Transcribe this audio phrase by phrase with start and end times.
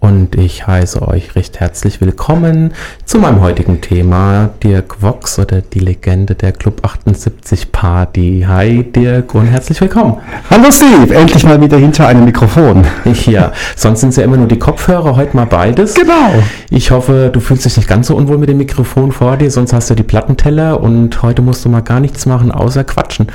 [0.00, 2.72] und ich heiße euch recht herzlich willkommen
[3.04, 8.46] zu meinem heutigen Thema, Dirk Vox oder die Legende der Club 78 Party.
[8.48, 10.16] Hi Dirk und herzlich willkommen.
[10.48, 12.86] Hallo Steve, endlich mal wieder hinter einem Mikrofon.
[13.26, 15.94] Ja, sonst sind es ja immer nur die Kopfhörer, heute mal beides.
[15.94, 16.32] Genau.
[16.70, 19.72] Ich hoffe, du fühlst dich nicht ganz so unwohl mit dem Mikrofon vor dir, sonst
[19.72, 23.26] hast du die Plattenteller und heute musst du mal gar nichts machen, außer quatschen.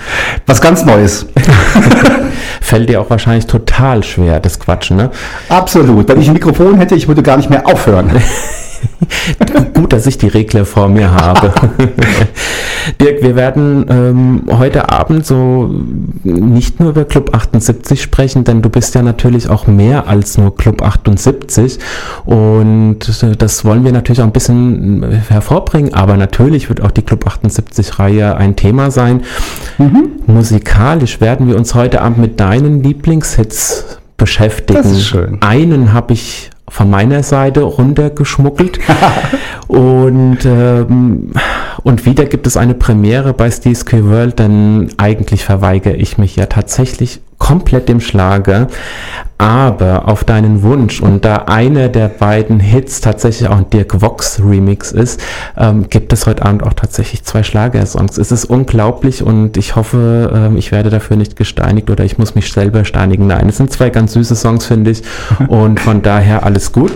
[0.48, 1.28] Was ganz Neues.
[2.62, 5.12] Fällt dir auch wahrscheinlich total schwer, das Quatschen, ne?
[5.50, 6.08] Absolut.
[6.08, 8.12] Wenn ich ein Mikrofon hätte, ich würde gar nicht mehr aufhören.
[9.74, 11.52] Gut, dass ich die Regler vor mir habe.
[13.02, 15.70] Dirk, wir werden ähm, heute Abend so
[16.24, 20.56] nicht nur über Club 78 sprechen, denn du bist ja natürlich auch mehr als nur
[20.56, 21.80] Club 78
[22.26, 23.00] und
[23.40, 28.00] das wollen wir natürlich auch ein bisschen hervorbringen, aber natürlich wird auch die Club 78
[28.00, 29.24] Reihe ein Thema sein.
[29.78, 30.10] Mhm.
[30.28, 34.82] Musikalisch werden wir uns heute Abend mit deinen Lieblingshits beschäftigen.
[34.82, 35.42] Das ist schön.
[35.42, 38.80] Einen habe ich von meiner Seite runtergeschmuggelt.
[39.68, 41.32] und, ähm,
[41.84, 46.48] und wieder gibt es eine Premiere bei Steve's World, denn eigentlich verweigere ich mich ja
[46.48, 48.70] tatsächlich komplett dem Schlager,
[49.38, 54.42] aber auf deinen Wunsch und da einer der beiden Hits tatsächlich auch ein Dirk Vox
[54.44, 55.22] Remix ist,
[55.56, 58.18] ähm, gibt es heute Abend auch tatsächlich zwei Schlagersongs.
[58.18, 62.34] Es ist unglaublich und ich hoffe, ähm, ich werde dafür nicht gesteinigt oder ich muss
[62.34, 63.28] mich selber steinigen.
[63.28, 65.04] Nein, es sind zwei ganz süße Songs, finde ich
[65.48, 66.94] und von daher alles gut.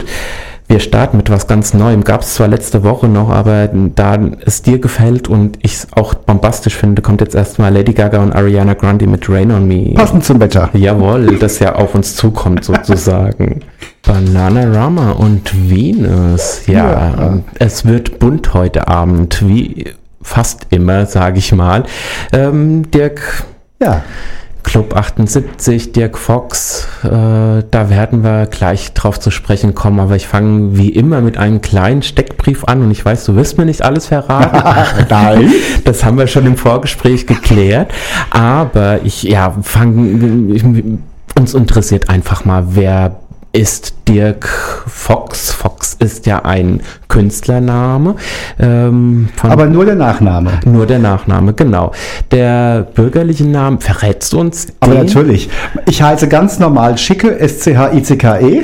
[0.70, 2.04] Wir starten mit was ganz Neuem.
[2.04, 6.14] Gab es zwar letzte Woche noch, aber da es dir gefällt und ich es auch
[6.14, 9.94] bombastisch finde, kommt jetzt erstmal Lady Gaga und Ariana Grande mit Rain on Me.
[9.96, 10.70] Passend zum Wetter.
[10.74, 13.62] Jawohl, das ja auf uns zukommt sozusagen.
[14.04, 16.62] Bananarama und Venus.
[16.68, 19.86] Ja, ja, es wird bunt heute Abend, wie
[20.22, 21.84] fast immer, sage ich mal.
[22.32, 23.44] Ähm, Dirk.
[23.82, 24.04] Ja.
[24.64, 30.28] Club 78, Dirk Fox, äh, da werden wir gleich drauf zu sprechen kommen, aber ich
[30.28, 33.84] fange wie immer mit einem kleinen Steckbrief an und ich weiß, du wirst mir nicht
[33.84, 35.06] alles verraten.
[35.10, 35.52] Nein.
[35.86, 37.92] Das haben wir schon im Vorgespräch geklärt,
[38.32, 40.60] aber ich, ja, fange,
[41.38, 43.20] uns interessiert einfach mal, wer
[43.52, 44.48] ist Dirk
[44.88, 45.52] Fox.
[45.52, 48.16] Fox ist ja ein Künstlername.
[48.60, 50.60] Ähm, Aber nur der Nachname.
[50.66, 51.92] Nur der Nachname, genau.
[52.32, 54.68] Der bürgerliche Name, verrätst uns?
[54.68, 54.76] Den?
[54.80, 55.50] Aber natürlich.
[55.88, 58.64] Ich heiße ganz normal Schicke, S-C-H-I-C-K-E.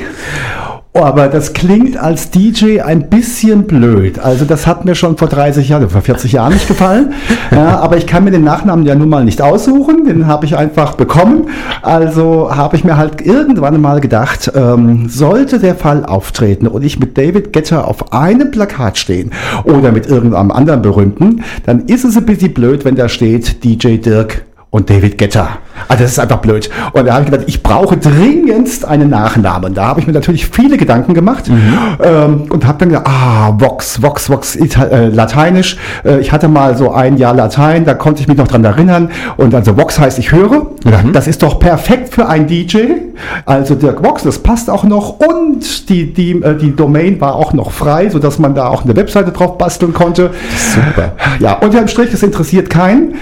[0.98, 4.18] Oh, aber das klingt als DJ ein bisschen blöd.
[4.18, 7.12] Also das hat mir schon vor 30 Jahren, vor 40 Jahren nicht gefallen.
[7.50, 10.06] Ja, aber ich kann mir den Nachnamen ja nun mal nicht aussuchen.
[10.06, 11.50] Den habe ich einfach bekommen.
[11.82, 16.98] Also habe ich mir halt irgendwann mal gedacht, ähm, sollte der Fall auftreten und ich
[16.98, 19.32] mit David Getter auf einem Plakat stehen
[19.64, 23.98] oder mit irgendeinem anderen Berühmten, dann ist es ein bisschen blöd, wenn da steht DJ
[23.98, 24.45] Dirk
[24.76, 25.48] und David Getter.
[25.88, 26.68] Also das ist einfach blöd.
[26.92, 29.72] Und da habe ich gedacht, ich brauche dringendst einen Nachnamen.
[29.72, 31.78] Da habe ich mir natürlich viele Gedanken gemacht mhm.
[32.02, 35.78] ähm, und habe dann gedacht, ah, Vox, Vox, Vox, Ital äh, Lateinisch.
[36.04, 39.10] Äh, ich hatte mal so ein Jahr Latein, da konnte ich mich noch dran erinnern.
[39.38, 40.66] Und also Vox heißt, ich höre.
[40.84, 41.14] Mhm.
[41.14, 42.78] Das ist doch perfekt für einen DJ.
[43.46, 45.20] Also Dirk Vox, das passt auch noch.
[45.20, 48.94] Und die, die, äh, die Domain war auch noch frei, sodass man da auch eine
[48.94, 50.32] Webseite drauf basteln konnte.
[50.74, 51.12] Super.
[51.38, 53.14] Ja, unterm Strich, das interessiert keinen.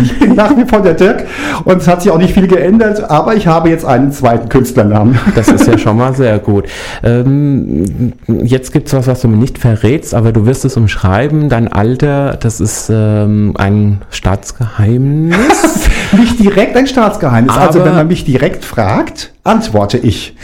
[0.00, 1.26] ich bin nach wie vor der Dirk.
[1.64, 5.18] Und es hat sich auch nicht viel geändert, aber ich habe jetzt einen zweiten Künstlernamen.
[5.34, 6.66] Das ist ja schon mal sehr gut.
[7.02, 11.48] Ähm, jetzt gibt es was, was du mir nicht verrätst, aber du wirst es umschreiben.
[11.48, 15.88] Dein Alter, das ist ähm, ein Staatsgeheimnis.
[16.12, 17.54] nicht direkt ein Staatsgeheimnis.
[17.54, 20.36] Aber also wenn man mich direkt fragt, antworte ich.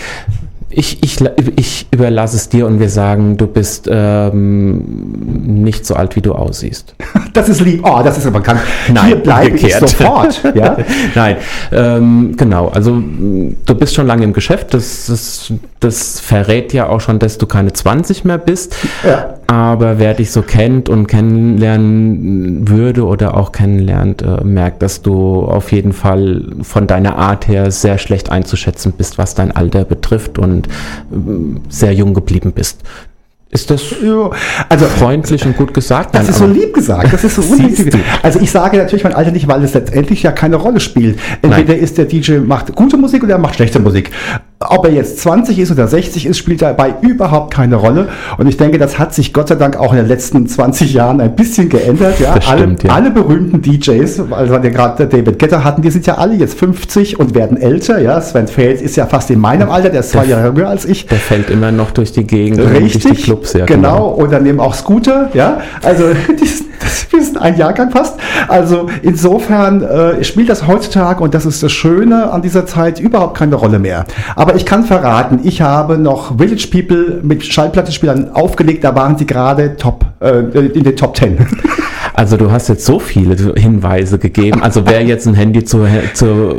[0.73, 1.19] Ich, ich,
[1.57, 4.85] ich überlasse es dir und wir sagen, du bist ähm,
[5.63, 6.95] nicht so alt, wie du aussiehst.
[7.33, 7.83] Das ist lieb.
[7.85, 8.59] Oh, das ist aber krank.
[8.93, 10.43] Nein, Hier bleibe ich sofort.
[10.55, 10.77] ja?
[11.15, 11.37] Nein,
[11.71, 12.71] ähm, genau.
[12.71, 14.75] Also du bist schon lange im Geschäft.
[14.75, 18.75] Das, das, das verrät ja auch schon, dass du keine 20 mehr bist.
[19.05, 19.35] Ja.
[19.47, 25.43] Aber wer dich so kennt und kennenlernen würde oder auch kennenlernt, äh, merkt, dass du
[25.43, 30.39] auf jeden Fall von deiner Art her sehr schlecht einzuschätzen bist, was dein Alter betrifft
[30.39, 30.60] und
[31.11, 32.83] und äh, sehr jung geblieben bist.
[33.53, 33.83] Ist das
[34.69, 36.15] also, freundlich und gut gesagt?
[36.15, 37.13] Das Nein, ist so lieb gesagt.
[37.13, 37.99] Das ist so unlieb.
[38.23, 41.19] Also ich sage natürlich mein Alter nicht, weil es letztendlich ja keine Rolle spielt.
[41.43, 41.83] Entweder Nein.
[41.83, 44.13] ist der DJ macht gute Musik oder er macht schlechte Musik.
[44.69, 48.09] Ob er jetzt 20 ist oder 60 ist, spielt dabei überhaupt keine Rolle.
[48.37, 51.19] Und ich denke, das hat sich Gott sei Dank auch in den letzten 20 Jahren
[51.23, 52.21] ein bisschen geändert.
[52.21, 52.95] Ja, Das stimmt, alle, ja.
[52.95, 57.19] alle berühmten DJs, also wir gerade David Getter hatten, die sind ja alle jetzt 50
[57.19, 58.03] und werden älter.
[58.03, 60.85] Ja, Sven Feld ist ja fast in meinem Alter, der ist zwei Jahre jünger als
[60.85, 61.07] ich.
[61.07, 63.55] Der fällt immer noch durch die Gegend Richtig, durch die Clubs.
[63.55, 64.09] Ja, genau.
[64.09, 65.63] Und dann nehmen auch Scooter, ja.
[65.83, 66.05] Also
[66.39, 68.19] die sind, das, wir sind ein Jahrgang fast.
[68.49, 73.39] Also insofern äh, spielt das heutzutage und das ist das Schöne an dieser Zeit überhaupt
[73.39, 74.05] keine Rolle mehr.
[74.37, 79.27] Aber ich kann verraten, ich habe noch Village People mit Schallplattenspielern aufgelegt, da waren sie
[79.27, 81.39] gerade top äh, in den Top 10.
[82.13, 84.63] Also du hast jetzt so viele Hinweise gegeben.
[84.63, 86.57] Also wer jetzt ein Handy zur, zur,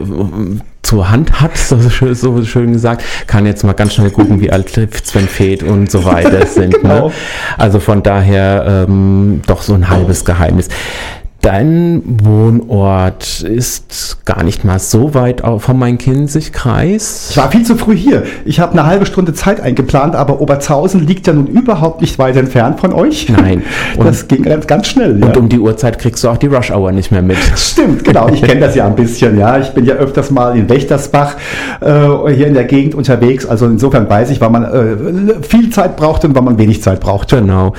[0.81, 4.49] zur Hand hat, so, schön- so schön gesagt, kann jetzt mal ganz schnell gucken, wie
[4.51, 6.81] alt Sven Feth und so weiter sind.
[6.81, 7.09] Genau.
[7.09, 7.13] Ne?
[7.59, 10.67] Also von daher ähm, doch so ein halbes Geheimnis.
[11.41, 17.29] Dein Wohnort ist gar nicht mal so weit vom Main-Kinzig-Kreis.
[17.31, 18.23] Ich war viel zu früh hier.
[18.45, 22.37] Ich habe eine halbe Stunde Zeit eingeplant, aber Oberzhausen liegt ja nun überhaupt nicht weit
[22.37, 23.27] entfernt von euch.
[23.27, 23.63] Nein.
[23.97, 25.19] Und- das ging ganz, ganz schnell.
[25.19, 25.27] Ja.
[25.27, 27.37] Und um die Uhrzeit kriegst du auch die Rush-Hour nicht mehr mit.
[27.55, 28.29] Stimmt, genau.
[28.29, 29.39] Ich kenne das ja ein bisschen.
[29.39, 31.37] Ja, ich bin ja öfters mal in Wächtersbach
[31.81, 31.89] äh,
[32.33, 33.47] hier in der Gegend unterwegs.
[33.47, 36.99] Also insofern weiß ich, wann man äh, viel Zeit braucht und wann man wenig Zeit
[36.99, 37.31] braucht.
[37.31, 37.73] Genau.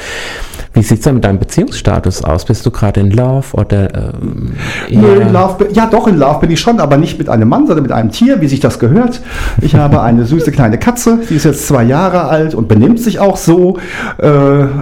[0.75, 2.47] Wie sieht's denn mit deinem Beziehungsstatus aus?
[2.47, 4.55] Bist du gerade in Love oder ähm,
[4.89, 7.67] Nö, in Love, ja, doch, in Love bin ich schon, aber nicht mit einem Mann,
[7.67, 9.21] sondern mit einem Tier, wie sich das gehört.
[9.61, 13.21] Ich habe eine süße kleine Katze, die ist jetzt zwei Jahre alt und benimmt sich
[13.21, 13.79] auch so.
[14.19, 14.29] Äh,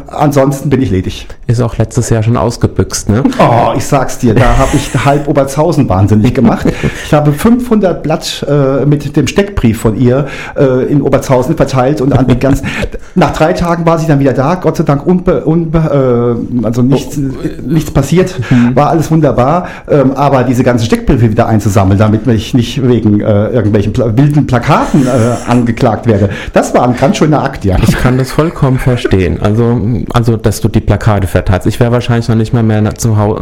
[0.07, 1.27] ansonsten bin ich ledig.
[1.49, 3.25] ist auch letztes Jahr schon ausgebüxt, ne?
[3.41, 6.67] Oh, ich sag's dir, da habe ich halb Oberzhausen wahnsinnig gemacht.
[7.07, 10.27] Ich habe 500 Blatt äh, mit dem Steckbrief von ihr
[10.57, 12.67] äh, in Oberzhausen verteilt und an den ganzen.
[13.15, 16.83] Nach drei Tagen war sie dann wieder da, Gott sei Dank unbe, unbe, äh, also
[16.83, 18.35] nichts, nichts passiert,
[18.75, 19.69] war alles wunderbar.
[19.89, 24.47] Ähm, aber diese ganzen Steckbriefe wieder einzusammeln, damit ich nicht wegen äh, irgendwelchen Pla wilden
[24.47, 25.11] Plakaten äh,
[25.51, 27.77] angeklagt werde, das war ein ganz schöner Akt, ja.
[27.83, 29.39] Ich kann das vollkommen verstehen.
[29.41, 29.81] Also,
[30.13, 31.67] also dass du die Plakate verteilst.
[31.67, 33.41] Ich wäre wahrscheinlich noch nicht mal mehr zu Hause.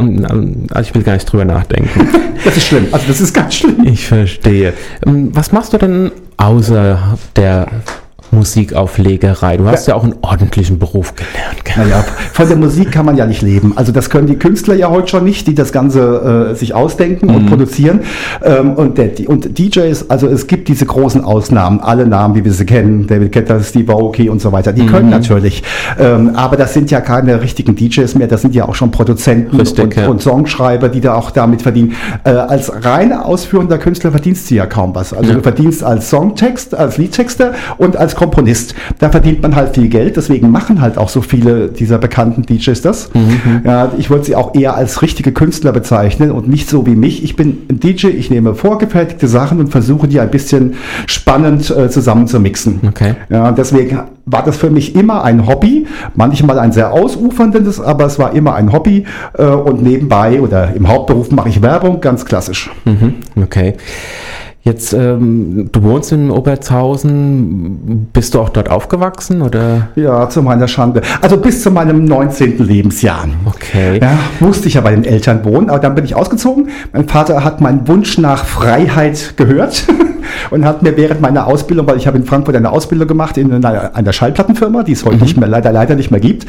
[0.71, 1.89] Also ich will gar nicht drüber nachdenken.
[2.45, 2.87] Das ist schlimm.
[2.93, 3.83] Also das ist ganz schlimm.
[3.83, 4.73] Ich verstehe.
[5.05, 7.67] Ähm, Was machst du denn außer der
[8.31, 9.57] Musikauflegerei?
[9.57, 11.57] Du hast ja, auch einen ordentlichen Beruf gelernt.
[11.75, 13.73] Naja, von der Musik kann man ja nicht leben.
[13.75, 17.29] Also das können die Künstler ja heute schon nicht, die das Ganze äh, sich ausdenken
[17.29, 18.01] und produzieren.
[18.43, 22.53] Ähm, und, der, und DJs, also es gibt diese großen Ausnahmen, alle Namen, wie wir
[22.53, 25.63] sie kennen, David Guetta, Steve Aoki und so weiter, die können natürlich.
[25.99, 29.55] Ähm, aber das sind ja keine richtigen DJs mehr, das sind ja auch schon Produzenten
[29.57, 30.07] Richtig, und, ja.
[30.07, 31.95] und Songschreiber, die da auch damit verdienen.
[32.23, 35.13] Äh, als reine ausführender Künstler verdienst du ja kaum was.
[35.13, 35.35] Also Ja.
[35.35, 38.75] du verdienst als Songtext, als Liedtexter und als Komponist.
[38.99, 42.81] Da verdient man halt viel Geld, deswegen machen halt auch so viele dieser bekannten DJs
[42.81, 43.09] das.
[43.63, 47.23] Ja, ich würde sie auch eher als richtige Künstler bezeichnen und nicht so wie mich.
[47.23, 50.73] Ich bin ein DJ, ich nehme vorgefertigte Sachen und versuche die ein bisschen
[51.07, 52.81] spannend äh, zusammen zu mixen.
[52.85, 53.15] Okay.
[53.29, 58.19] Ja, deswegen war das für mich immer ein Hobby, manchmal ein sehr ausuferndes, aber es
[58.19, 59.05] war immer ein Hobby
[59.37, 62.69] äh, und nebenbei oder im Hauptberuf mache ich Werbung, ganz klassisch.
[62.83, 63.75] Mhm, okay.
[64.69, 68.07] Jetzt, ähm, du wohnst in Oberzhausen.
[68.13, 69.87] Bist du auch dort aufgewachsen oder?
[69.95, 71.01] Ja, zu meiner Schande.
[71.23, 72.59] Also bis zu meinem 19.
[72.59, 73.25] Lebensjahr.
[73.45, 73.99] Okay.
[73.99, 76.69] Ja, musste ich ja bei den Eltern wohnen, aber dann bin ich ausgezogen.
[76.93, 79.87] Mein Vater hat meinen Wunsch nach Freiheit gehört
[80.51, 83.51] und hat mir während meiner Ausbildung, weil ich habe in Frankfurt eine Ausbildung gemacht in
[83.51, 86.45] einer, einer Schallplattenfirma, die es heute nicht mehr, leider, leider nicht mehr gibt.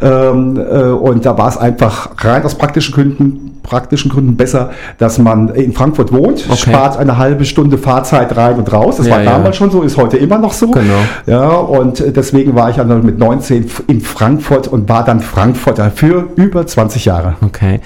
[0.00, 5.18] Ähm, äh, und da war es einfach rein aus praktischen Gründen, praktischen Gründen besser, dass
[5.18, 6.70] man in Frankfurt wohnt, Okay.
[6.70, 8.96] spart eine halbe Stunde Fahrzeit rein und raus.
[8.96, 9.32] Das Ja, war ja.
[9.32, 10.70] damals schon so, ist heute immer noch so.
[10.70, 10.94] Genau.
[11.26, 16.28] Ja, und deswegen war ich dann mit 19 in Frankfurt und war dann Frankfurter für
[16.36, 17.34] über 20 Jahre.
[17.42, 17.80] Okay,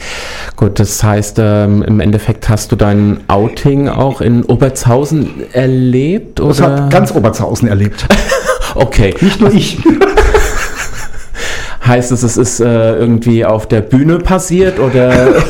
[0.56, 6.40] gut, das heißt, ähm, im Endeffekt hast du dein Outing auch in Oberzhausen erlebt?
[6.40, 6.48] Oder?
[6.48, 8.06] Das hat ganz Oberzhausen erlebt.
[8.76, 9.78] okay, Nicht nur ich.
[11.92, 15.12] heißt es, es ist äh, irgendwie auf der Bühne passiert oder?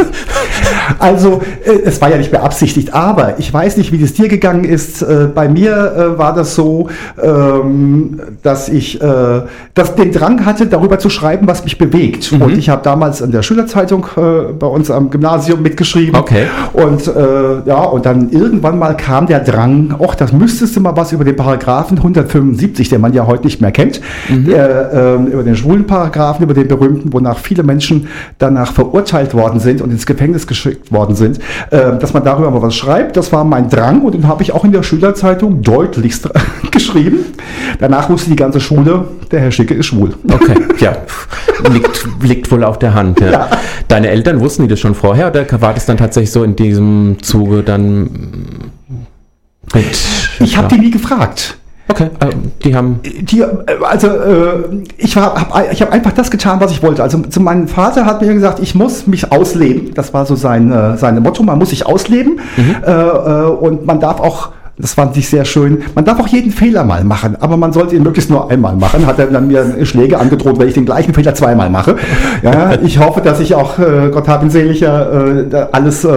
[0.99, 4.65] Also, äh, es war ja nicht beabsichtigt, aber ich weiß nicht, wie das dir gegangen
[4.65, 5.03] ist.
[5.03, 6.89] Äh, bei mir äh, war das so,
[7.23, 9.01] ähm, dass ich
[9.75, 12.33] dass den Drang hatte, darüber zu schreiben, was mich bewegt.
[12.33, 16.15] Und ich habe damals in der Schülerzeitung bei uns am Gymnasium mitgeschrieben.
[16.15, 16.47] Okay.
[16.73, 17.11] Und
[17.67, 21.25] ja, und dann irgendwann mal kam der Drang, ach, das müsstest du mal was über
[21.25, 25.87] den Paragraphen 175, den man ja heute nicht mehr kennt, der, ähm, über den schwulen
[25.87, 28.09] Paragraphen, über den berühmten, wonach viele Menschen
[28.39, 31.39] danach verurteilt worden sind und ins Gefängnis geschickt worden sind,
[31.71, 33.17] äh, dass man darüber mal was schreibt.
[33.17, 36.29] Das war mein Drang und den habe ich auch in der Schülerzeitung deutlichst
[36.71, 37.25] geschrieben.
[37.79, 40.15] Danach wusste die ganze Schule, der Herr Schicke ist schwul.
[40.31, 40.97] Okay, ja,
[41.71, 43.21] liegt, liegt wohl auf der Hand.
[43.21, 43.31] Ja.
[43.31, 43.51] Ja.
[43.89, 47.17] Deine Eltern wussten die das schon vorher oder war das dann tatsächlich so in diesem
[47.23, 48.11] Zuge dann
[49.75, 49.99] mit?
[50.41, 51.59] Ich habe die nie gefragt.
[51.89, 53.01] Okay, ähm, die haben.
[53.03, 53.47] Die, äh,
[53.83, 57.03] also äh, ich habe hab, ich hab einfach das getan, was ich wollte.
[57.03, 59.93] Also zu meinem Vater hat mir gesagt, ich muss mich ausleben.
[59.95, 62.41] Das war so sein, äh, sein Motto, man muss sich ausleben.
[62.57, 62.77] Mhm.
[62.87, 65.83] Äh, äh, und man darf auch das fand ich sehr schön.
[65.95, 69.07] Man darf auch jeden Fehler mal machen, aber man sollte ihn möglichst nur einmal machen.
[69.07, 71.97] Hat er dann mir Schläge angedroht, wenn ich den gleichen Fehler zweimal mache.
[72.43, 76.17] Ja, ich hoffe, dass ich auch, äh, Gott hab ihn seliger, äh, alles äh,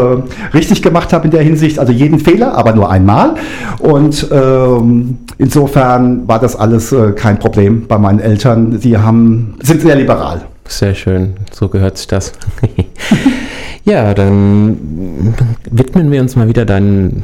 [0.54, 1.80] richtig gemacht habe in der Hinsicht.
[1.80, 3.36] Also jeden Fehler, aber nur einmal.
[3.80, 8.80] Und ähm, insofern war das alles äh, kein Problem bei meinen Eltern.
[8.80, 10.42] Sie haben, sind sehr liberal.
[10.68, 12.32] Sehr schön, so gehört sich das.
[13.86, 15.36] ja, dann
[15.70, 17.24] widmen wir uns mal wieder deinen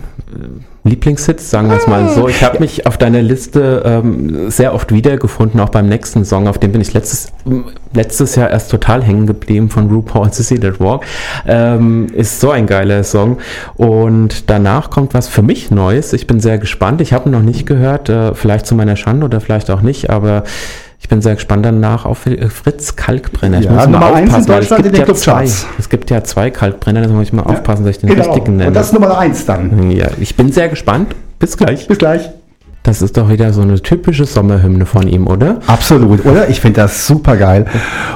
[0.83, 2.27] Lieblingshits, sagen wir es mal so.
[2.27, 6.57] Ich habe mich auf deiner Liste ähm, sehr oft wiedergefunden, auch beim nächsten Song, auf
[6.57, 7.31] dem bin ich letztes,
[7.93, 11.05] letztes Jahr erst total hängen geblieben von RuPaul To See That Walk.
[11.47, 13.37] Ähm, ist so ein geiler Song.
[13.75, 16.13] Und danach kommt was für mich Neues.
[16.13, 16.99] Ich bin sehr gespannt.
[17.01, 20.09] Ich habe ihn noch nicht gehört, äh, vielleicht zu meiner Schande oder vielleicht auch nicht,
[20.09, 20.43] aber
[21.01, 23.59] ich bin sehr gespannt danach auf Fritz Kalkbrenner.
[23.59, 27.01] Ich ja, muss mal aufpassen, weil es gibt, ja zwei, es gibt ja zwei Kalkbrenner,
[27.01, 28.25] da muss ich mal ja, aufpassen, dass ich den genau.
[28.25, 28.67] richtigen nenne.
[28.67, 29.91] Und das ist Nummer eins dann.
[29.91, 31.15] Ja, ich bin sehr gespannt.
[31.39, 31.87] Bis gleich.
[31.87, 32.29] Bis gleich.
[32.83, 35.59] Das ist doch wieder so eine typische Sommerhymne von ihm, oder?
[35.67, 36.49] Absolut, oder?
[36.49, 37.65] Ich finde das super geil.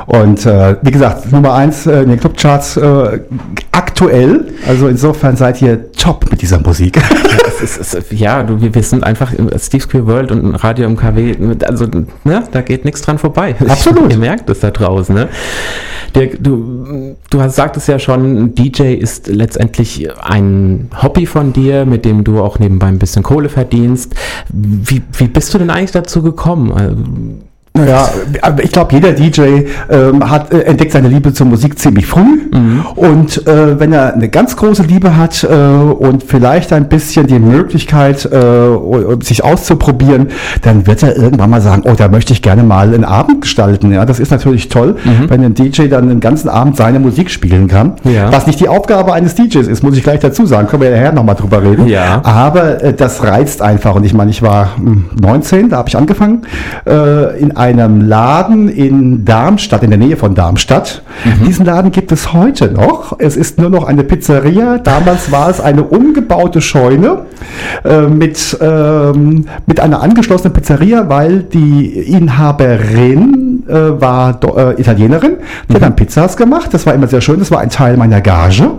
[0.08, 3.20] Und äh, wie gesagt, Nummer eins äh, in den Clubcharts äh,
[3.72, 4.48] aktuell.
[4.68, 7.00] Also insofern seid ihr top mit dieser Musik.
[7.58, 11.86] Ja, ist, ist, ja du, wir sind einfach Steve's Queer World und Radio MKW, also
[12.26, 13.56] ne, da geht nichts dran vorbei.
[13.66, 14.12] Absolut.
[14.12, 15.16] ihr merkt es da draußen.
[15.16, 15.30] Ne?
[16.16, 22.06] Der, du, du hast, sagtest ja schon, DJ ist letztendlich ein Hobby von dir, mit
[22.06, 24.16] dem du auch nebenbei ein bisschen Kohle verdienst.
[24.52, 27.44] Wie, wie bist du denn eigentlich dazu gekommen?
[27.76, 28.10] Naja,
[28.62, 29.42] ich glaube, jeder DJ
[29.90, 32.22] ähm, hat äh, entdeckt seine Liebe zur Musik ziemlich früh.
[32.22, 32.86] Mhm.
[32.96, 37.40] Und äh, wenn er eine ganz große Liebe hat äh, und vielleicht ein bisschen die
[37.40, 38.68] Möglichkeit, äh,
[39.22, 40.28] sich auszuprobieren,
[40.62, 43.92] dann wird er irgendwann mal sagen, oh, da möchte ich gerne mal einen Abend gestalten.
[43.92, 45.30] Ja, das ist natürlich toll, mhm.
[45.30, 47.94] wenn ein DJ dann den ganzen Abend seine Musik spielen kann.
[48.04, 48.32] Ja.
[48.32, 50.68] Was nicht die Aufgabe eines DJs ist, muss ich gleich dazu sagen.
[50.68, 51.88] Können wir ja nachher nochmal drüber reden.
[51.88, 52.22] Ja.
[52.24, 53.96] Aber äh, das reizt einfach.
[53.96, 54.70] Und ich meine, ich war
[55.20, 56.42] 19, hm, da habe ich angefangen,
[56.88, 61.02] äh, in einem Laden in Darmstadt, in der Nähe von Darmstadt.
[61.24, 61.46] Mhm.
[61.46, 63.16] Diesen Laden gibt es heute noch.
[63.18, 64.78] Es ist nur noch eine Pizzeria.
[64.78, 67.26] Damals war es eine umgebaute Scheune
[67.84, 75.38] äh, mit, ähm, mit einer angeschlossenen Pizzeria, weil die Inhaberin äh, war äh, Italienerin.
[75.68, 75.76] Die mhm.
[75.76, 76.74] hat dann Pizzas gemacht.
[76.74, 77.40] Das war immer sehr schön.
[77.40, 78.72] Das war ein Teil meiner Gage.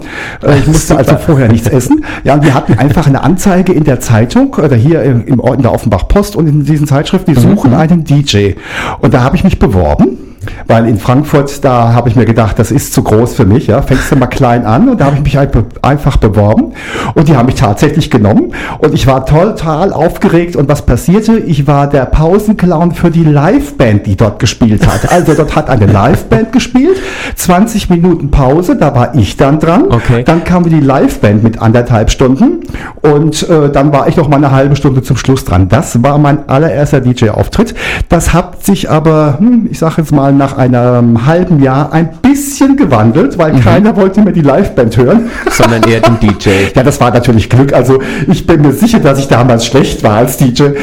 [0.42, 2.04] Äh, ich musste also vorher nichts essen.
[2.24, 5.62] Ja, und wir hatten einfach eine Anzeige in der Zeitung oder hier im, im in
[5.62, 7.56] der Offenbach Post und in diesen Zeitschriften, die mhm.
[7.56, 7.76] suchen mhm.
[7.76, 8.52] einen DJ.
[9.00, 10.18] Und da habe ich mich beworben
[10.66, 13.66] weil in Frankfurt, da habe ich mir gedacht, das ist zu groß für mich.
[13.66, 15.38] Ja, fängst du mal klein an und da habe ich mich
[15.82, 16.72] einfach beworben
[17.14, 21.38] und die haben mich tatsächlich genommen und ich war total aufgeregt und was passierte?
[21.38, 25.10] Ich war der Pausenclown für die Liveband, die dort gespielt hat.
[25.16, 26.98] Also dort hat eine Liveband gespielt,
[27.36, 29.84] 20 Minuten Pause, da war ich dann dran.
[29.88, 30.24] Okay.
[30.24, 32.60] Dann kam die Liveband mit anderthalb Stunden
[33.00, 35.68] und äh, dann war ich noch mal eine halbe Stunde zum Schluss dran.
[35.68, 37.74] Das war mein allererster DJ-Auftritt.
[38.08, 42.76] Das hat sich aber, hm, ich sage jetzt mal nach einem halben Jahr ein bisschen
[42.76, 43.60] gewandelt, weil mhm.
[43.60, 45.30] keiner wollte mehr die Liveband hören.
[45.50, 46.50] Sondern eher den DJ.
[46.74, 47.72] ja, das war natürlich Glück.
[47.72, 50.62] Also ich bin mir sicher, dass ich damals schlecht war als DJ.
[50.62, 50.74] Äh,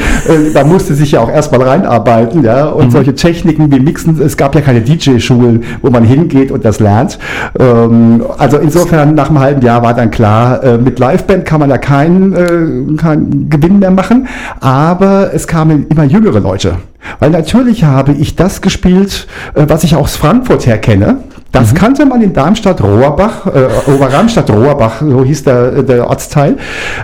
[0.52, 2.66] da musste sich ja auch erstmal reinarbeiten, ja.
[2.66, 2.90] Und mhm.
[2.90, 7.18] solche Techniken wie Mixen, es gab ja keine DJ-Schulen, wo man hingeht und das lernt.
[7.58, 11.68] Ähm, also insofern nach einem halben Jahr war dann klar, äh, mit Liveband kann man
[11.68, 14.28] da keinen, äh, keinen Gewinn mehr machen.
[14.60, 16.76] Aber es kamen immer jüngere Leute.
[17.18, 21.18] Weil natürlich habe ich das gespielt, äh, was ich aus Frankfurt her kenne.
[21.54, 21.76] Das mhm.
[21.76, 26.56] kannte man in Darmstadt-Rohrbach, äh, Oberramstadt-Rohrbach, so hieß der, der Ortsteil,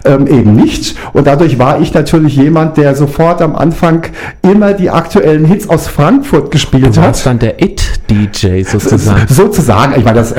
[0.04, 0.96] ähm, eben nicht.
[1.12, 4.02] Und dadurch war ich natürlich jemand, der sofort am Anfang
[4.42, 7.24] immer die aktuellen Hits aus Frankfurt gespielt du hat.
[7.24, 9.26] dann der It-DJ sozusagen.
[9.28, 10.34] sozusagen, ich meine das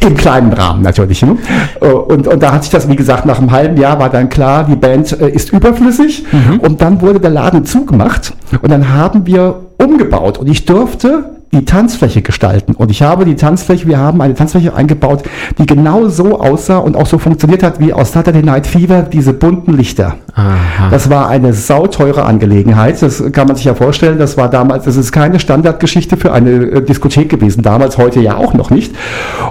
[0.00, 1.22] im kleinen Rahmen natürlich.
[1.22, 1.38] Ne?
[1.80, 4.28] Äh, und, und da hat sich das, wie gesagt, nach einem halben Jahr war dann
[4.28, 6.24] klar, die Band äh, ist überflüssig.
[6.30, 6.60] Mhm.
[6.60, 8.34] Und dann wurde der Laden zugemacht.
[8.60, 10.36] Und dann haben wir umgebaut.
[10.36, 12.74] Und ich durfte die Tanzfläche gestalten.
[12.74, 15.22] Und ich habe die Tanzfläche, wir haben eine Tanzfläche eingebaut,
[15.58, 19.32] die genau so aussah und auch so funktioniert hat wie aus Saturday Night Fever, diese
[19.32, 20.16] bunten Lichter.
[20.34, 20.90] Aha.
[20.90, 23.00] Das war eine sauteure Angelegenheit.
[23.00, 24.18] Das kann man sich ja vorstellen.
[24.18, 27.62] Das war damals, das ist keine Standardgeschichte für eine äh, Diskothek gewesen.
[27.62, 28.94] Damals, heute ja auch noch nicht.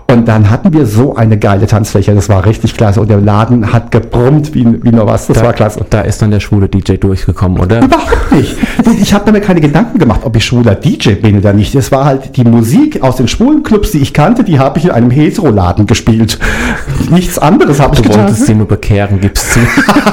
[0.08, 2.14] Und dann hatten wir so eine geile Tanzfläche.
[2.14, 3.02] Das war richtig klasse.
[3.02, 5.26] Und der Laden hat gebrummt wie, wie nur was.
[5.26, 5.84] Das da, war klasse.
[5.90, 7.84] Da ist dann der schwule DJ durchgekommen, oder?
[7.84, 8.56] Überhaupt nicht.
[9.02, 11.74] Ich habe mir keine Gedanken gemacht, ob ich schwuler DJ bin oder nicht.
[11.74, 14.86] Das war halt die Musik aus den schwulen Clubs, die ich kannte, die habe ich
[14.86, 16.38] in einem Heteroladen gespielt.
[17.10, 18.26] Nichts anderes habe ich Du getan.
[18.26, 19.60] wolltest sie nur bekehren, gibst du.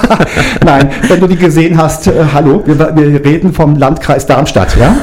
[0.65, 4.95] Nein, wenn du die gesehen hast, äh, hallo, wir, wir reden vom Landkreis Darmstadt, ja?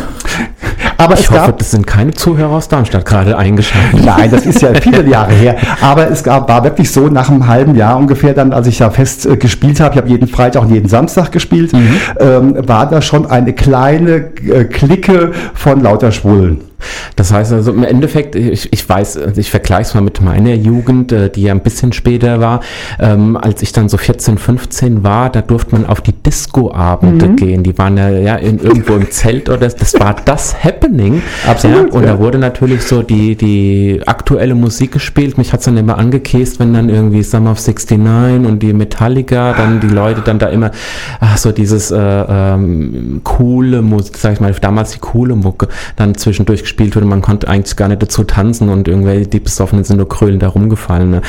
[0.98, 4.04] Aber Ich es hoffe, gab das sind keine Zuhörer aus Darmstadt gerade eingeschaltet.
[4.04, 5.58] Nein, das ist ja viele Jahre her.
[5.82, 8.90] Aber es gab, war wirklich so, nach einem halben Jahr ungefähr, dann, als ich da
[8.90, 11.72] fest äh, gespielt habe, ich habe jeden Freitag und jeden Samstag gespielt,
[12.20, 16.69] ähm, war da schon eine kleine äh, Clique von lauter Schwulen.
[17.16, 20.54] Das heißt also im Endeffekt, ich, ich weiß, also ich vergleiche es mal mit meiner
[20.54, 22.62] Jugend, äh, die ja ein bisschen später war.
[23.00, 27.36] Ähm, als ich dann so 14, 15 war, da durfte man auf die Disco-Abende Mhm.
[27.36, 27.64] gehen.
[27.64, 31.22] Die waren ja, ja in, irgendwo im Zelt oder das war das Happening.
[31.48, 32.14] Absolut, Ja, und ja.
[32.14, 35.38] da wurde natürlich so die, die aktuelle Musik gespielt.
[35.38, 39.54] Mich hat es dann immer angekäst, wenn dann irgendwie Summer of 69 und die Metallica,
[39.54, 40.72] dann die Leute dann da immer,
[41.20, 46.16] ach so dieses äh, ähm, coole Musik, sag ich mal, damals die coole Mucke, dann
[46.16, 47.06] zwischendurch gespielt wurde.
[47.08, 50.48] Man konnte eigentlich gar nicht dazu tanzen und irgendwelche die Besoffenen sind nur krölend da
[50.50, 51.10] rumgefallen.
[51.10, 51.22] Ne?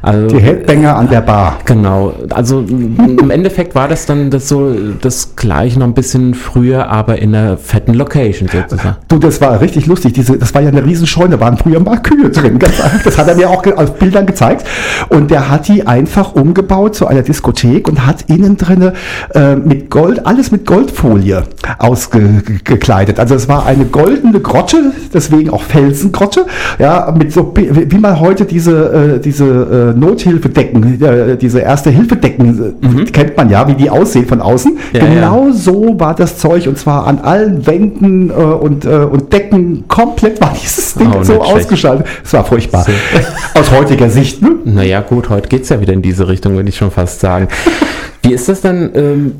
[0.00, 1.58] Also, Die Headbanger an der Bar.
[1.66, 6.88] Genau, also im Endeffekt war das dann das so das gleiche noch ein bisschen früher,
[6.88, 8.96] aber in einer fetten Location sozusagen.
[9.08, 10.14] Du, das war richtig lustig.
[10.14, 12.58] Diese, das war ja eine Riesenscheune, da waren früher mal Kühe drin.
[12.58, 13.02] Ganz einfach.
[13.02, 14.66] Das hat er mir auch auf Bildern gezeigt.
[15.08, 18.94] Und der hat die einfach umgebaut zu einer Diskothek und hat innen drinne
[19.34, 21.42] äh, mit Gold, alles mit Goldfolie
[21.78, 23.18] ausgekleidet.
[23.20, 26.46] Also es war eine goldene Grotte, deswegen auch Felsengrotte,
[26.78, 33.04] ja, mit so, wie man heute diese, äh, diese äh, Nothilfedecken, äh, diese Erste-Hilfedecken, äh,
[33.10, 34.76] kennt man ja, wie die aussehen von außen.
[34.92, 35.14] Ja, ja.
[35.14, 39.84] genau so war das Zeug und zwar an allen Wänden äh, und, äh, und Decken
[39.88, 41.56] komplett war dieses Ding Oh, so schlecht.
[41.56, 42.06] ausgeschaltet.
[42.24, 42.84] Es war furchtbar.
[42.84, 42.92] So.
[43.60, 44.50] Aus heutiger Sicht, ne?
[44.64, 47.48] Naja, gut, heute geht's ja wieder in diese Richtung, würde ich schon fast sagen.
[48.22, 48.90] Wie ist das dann?
[48.94, 49.32] Ähm,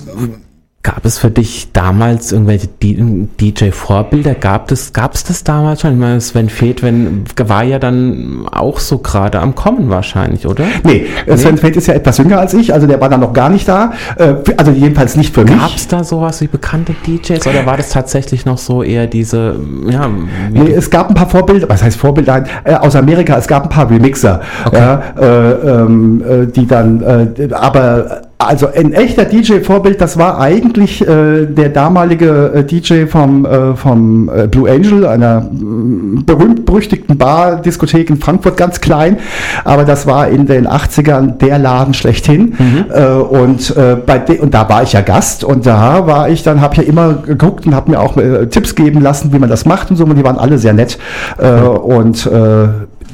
[0.87, 4.35] gab es für dich damals irgendwelche DJ-Vorbilder?
[4.35, 5.95] Gab es gab es das damals schon?
[5.95, 10.65] Ich meine, Sven Feth war ja dann auch so gerade am Kommen wahrscheinlich, oder?
[10.85, 13.33] Nee, äh, Sven Feth ist ja etwas jünger als ich, also der war dann noch
[13.33, 13.95] gar nicht da.
[14.17, 15.75] Äh, Also jedenfalls nicht für Gab mich.
[15.77, 19.59] es da sowas wie bekannte DJs oder war das tatsächlich noch so eher diese,
[19.91, 20.09] ja,
[20.53, 22.45] Nee, es gab ein paar Vorbilder, was heißt Vorbilder?
[22.63, 24.41] Äh, aus Amerika, es gab ein paar Remixer,
[24.73, 31.01] ja, äh, ähm, äh, die dann, äh, aber also ein echter DJ-Vorbild, das war eigentlich
[31.01, 37.63] äh, der damalige äh, DJ vom, äh, vom äh, Blue Angel, einer mm, berühmt-berüchtigten Bar,
[37.63, 39.19] Diskothek in Frankfurt, ganz klein,
[39.65, 42.55] aber das war in den 80ern der Laden schlechthin.
[42.91, 45.43] Äh, und, äh, bei de und da war ich ja Gast.
[45.43, 48.47] Und da war ich, dann habe ich ja immer geguckt und habe mir auch äh,
[48.47, 50.99] Tipps geben lassen, wie man das macht und so, und die waren alle sehr nett.
[51.39, 52.69] Äh, und äh,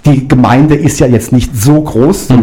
[0.05, 2.35] die Gemeinde ist ja jetzt nicht so groß, so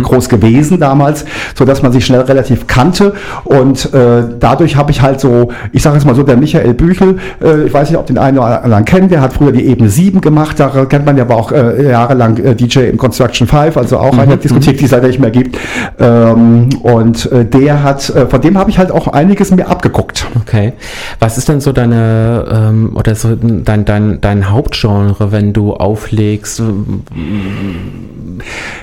[0.00, 5.02] groß gewesen damals, so dass man sich schnell relativ kannte und äh, dadurch habe ich
[5.02, 8.06] halt so, ich sage jetzt mal so, der Michael Büchel, äh, ich weiß nicht, ob
[8.06, 11.16] den einen oder anderen kennt, der hat früher die Ebene 7 gemacht, da kennt man
[11.16, 14.86] ja aber auch äh, jahrelang äh, DJ im Construction 5, also auch eine Diskothek, die
[14.86, 15.58] es leider nicht mehr gibt
[15.98, 20.26] ähm, und äh, der hat, äh, von dem habe ich halt auch einiges mir abgeguckt.
[20.40, 20.72] Okay.
[21.20, 26.62] Was ist denn so deine ähm, oder so dein, dein, dein Hauptgenre, wenn du auflegst?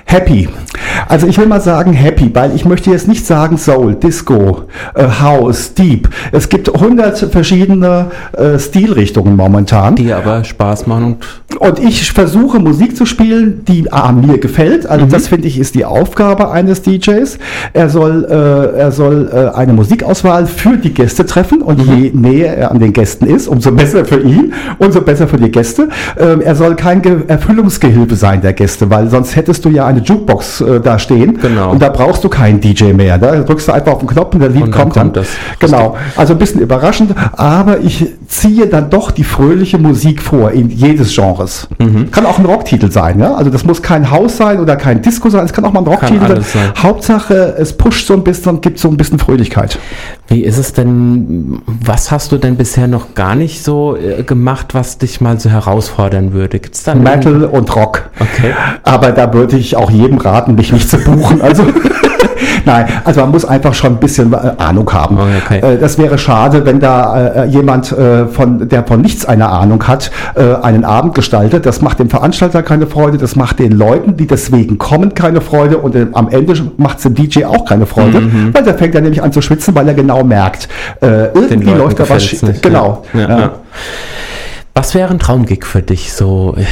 [0.05, 0.49] Happy.
[1.07, 4.63] Also ich will mal sagen Happy, weil ich möchte jetzt nicht sagen Soul, Disco,
[4.95, 6.09] äh, House, Deep.
[6.31, 9.95] Es gibt hundert verschiedene äh, Stilrichtungen momentan.
[9.95, 11.17] Die aber Spaß machen
[11.59, 14.85] und Und ich versuche Musik zu spielen, die A, mir gefällt.
[14.85, 17.37] Also das finde ich ist die Aufgabe eines DJs.
[17.73, 22.55] Er soll, äh, er soll äh, eine Musikauswahl für die Gäste treffen und je näher
[22.57, 25.89] er an den Gästen ist, umso besser für ihn, umso besser für die Gäste.
[26.17, 29.99] Ähm, er soll kein Ge Erfüllungsgehilfe sein der Gäste, weil sonst hättest du ja eine
[30.01, 31.71] Jukebox äh, da stehen Genau.
[31.71, 33.17] und da brauchst du keinen DJ mehr.
[33.17, 35.03] Da drückst du einfach auf den Knopf und der Lied Und dann kommt dann.
[35.13, 35.27] kommt das.
[35.59, 35.95] Genau.
[36.15, 41.13] Also ein bisschen überraschend, aber ich ziehe dann doch die fröhliche Musik vor in jedes
[41.15, 41.67] Genres.
[41.79, 42.11] Mhm.
[42.11, 43.33] Kann auch ein Rocktitel sein, ja?
[43.35, 45.87] Also das muss kein Haus sein oder kein Disco sein, es kann auch mal ein
[45.87, 46.41] Rocktitel sein.
[46.41, 46.73] sein.
[46.83, 49.79] Hauptsache, es pusht so ein bisschen und gibt so ein bisschen Fröhlichkeit.
[50.27, 54.73] wie ist es denn, was hast du denn bisher noch gar nicht so äh, gemacht,
[54.73, 56.59] was dich mal so herausfordern würde?
[56.59, 57.98] Gibt's da Metal und Rock.
[58.19, 58.53] Okay.
[58.83, 61.41] Aber da würde ich auch jedem raten, mich nicht zu buchen.
[61.41, 61.65] Also
[62.65, 65.17] Nein, also man muss einfach schon ein bisschen äh, Ahnung haben.
[65.45, 65.59] Okay.
[65.59, 70.11] Äh, das wäre schade, wenn da äh, jemand, von, der von nichts eine Ahnung hat,
[70.35, 71.65] einen Abend gestaltet.
[71.65, 75.77] Das macht dem Veranstalter keine Freude, das macht den Leuten, die deswegen kommen, keine Freude
[75.77, 78.53] und am Ende macht es dem DJ auch keine Freude, Mhm.
[78.53, 80.67] weil der fängt dann nämlich an zu schwitzen, weil er genau merkt,
[81.01, 82.41] irgendwie läuft da was schief.
[82.61, 83.03] Genau.
[83.13, 83.39] Ja, Ja.
[83.39, 83.49] ja.
[84.75, 86.53] Was wäre ein Traumgig für dich so?
[86.57, 86.63] Ja,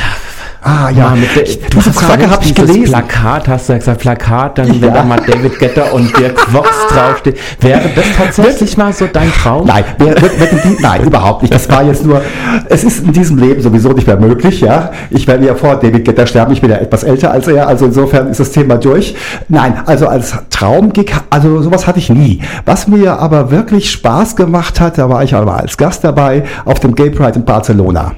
[0.69, 2.84] Ah ja, mit der, du diese hast Frage ja habe ich gelesen.
[2.91, 4.95] Plakat, hast du ja gesagt, Plakat, dann wenn Ja.
[4.95, 7.39] da mal David Getter und Dirk Vox draufsteht.
[7.62, 9.65] Wäre das tatsächlich mal so dein Traum?
[9.65, 11.53] Nein, wer, wer, die, nein, überhaupt nicht.
[11.53, 12.21] Das war jetzt nur,
[12.67, 14.91] es ist in diesem Leben sowieso nicht mehr möglich, ja.
[15.10, 17.86] Ich werde ja vor David Getter sterben, ich bin ja etwas älter als er, also
[17.86, 19.15] insofern ist das Thema durch.
[19.47, 22.41] Nein, also als Traumgig, also sowas hatte ich nie.
[22.65, 26.82] Was mir aber wirklich Spaß gemacht hat, da war ich aber als Gast dabei, auf
[26.82, 28.12] dem Gay Pride in Barcelona.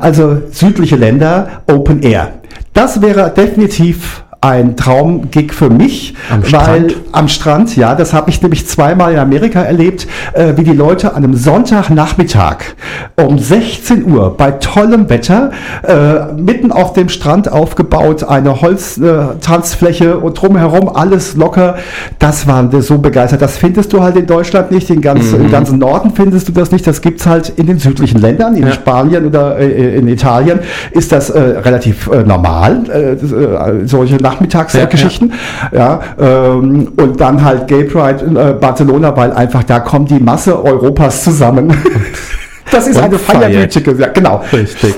[0.00, 2.32] Also südliche Länder, Open Air.
[2.72, 8.40] Das wäre definitiv ein Traumgig für mich, Am weil am Strand, ja, das habe ich
[8.40, 12.58] nämlich zweimal in Amerika erlebt, äh, wie die Leute an einem Sonntagnachmittag
[13.16, 15.50] um 16 Uhr bei tollem Wetter
[15.82, 21.76] äh, mitten auf dem Strand aufgebaut, eine Holztanzfläche äh, und drumherum alles locker.
[22.20, 23.42] Das waren wir so begeistert.
[23.42, 26.70] Das findest du halt in Deutschland nicht, in ganz, im ganzen Norden findest du das
[26.70, 26.86] nicht.
[26.86, 28.72] Das gibt's halt in den südlichen Ländern, in Ja.
[28.72, 30.60] Spanien oder äh, in Italien
[30.92, 35.32] ist das äh, relativ äh, normal, äh, äh, solche Nachmittagsgeschichten.
[35.72, 40.18] Ja, ähm, und dann halt Gay Pride in äh, Barcelona, weil einfach da kommt die
[40.20, 41.74] Masse Europas zusammen.
[42.70, 43.44] Das ist Und eine feiert.
[43.44, 44.44] feierliche, ja, genau.
[44.52, 44.94] Richtig.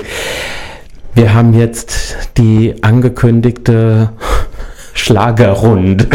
[1.15, 4.09] Wir haben jetzt die angekündigte
[4.93, 6.05] Schlagerrunde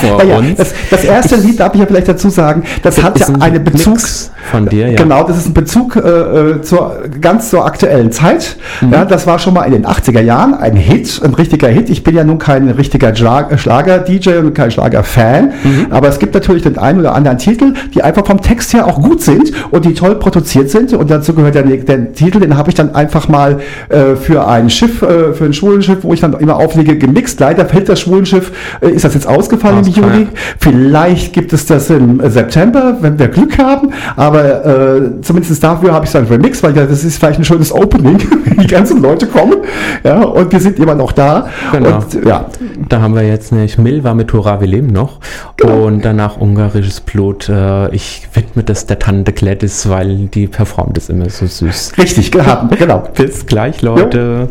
[0.00, 0.58] vor Ja, ja, uns.
[0.58, 3.40] das, das erste Lied, darf ich ja vielleicht dazu sagen, das hat ist ja ein
[3.42, 3.94] eine Bezug.
[3.94, 4.96] Mix von dir, ja.
[4.96, 8.56] Genau, das ist ein Bezug äh, äh, zur ganz zur aktuellen Zeit.
[8.80, 8.92] Mhm.
[8.92, 11.90] Ja, das war schon mal in den 80er Jahren ein Hit, ein richtiger Hit.
[11.90, 15.86] Ich bin ja nun kein richtiger Schlag- Schlager-DJ und kein Schlager-Fan, Mhm.
[15.90, 19.00] aber es gibt natürlich den einen oder anderen Titel, die einfach vom Text her auch
[19.00, 20.92] gut sind und die toll produziert sind.
[20.92, 24.70] Und dazu gehört der, der Titel, den habe ich dann einfach mal äh, für ein
[24.70, 27.40] Schiff, äh, für ein Schwulenschiff, wo ich dann immer auflege, gemixt.
[27.40, 30.12] Leider fällt das Schwulenschiff, äh, ist das jetzt ausgefallen im Ausfallen.
[30.14, 30.28] Juli.
[30.58, 33.90] Vielleicht gibt es das im äh, September, wenn wir Glück haben.
[34.16, 37.44] Aber äh, zumindest dafür habe ich es dann remixed, weil ja, das ist vielleicht ein
[37.44, 38.18] schönes Opening.
[38.60, 39.56] Die ganzen Leute kommen.
[40.04, 41.48] Ja, und wir sind immer noch da.
[41.72, 41.96] Genau.
[41.96, 42.46] Und, ja,
[42.88, 45.20] Da haben wir jetzt nicht Milva mit Hurra wir leben noch
[45.56, 45.86] Genau.
[45.86, 47.48] und danach ungarisches Blut.
[47.48, 51.92] Äh, Ich widme das der Tante Gladys, weil die performt es immer so süß.
[51.98, 52.76] richtig gehabt.
[52.78, 53.02] Genau.
[53.14, 54.48] Bis gleich, Leute.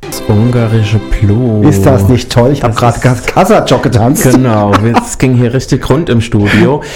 [0.00, 1.66] Das ungarische Blut.
[1.66, 2.52] Ist das nicht toll?
[2.52, 4.22] Ich habe gerade Kasachok getanzt.
[4.22, 4.72] Genau,
[5.04, 6.82] es ging hier richtig rund im Studio.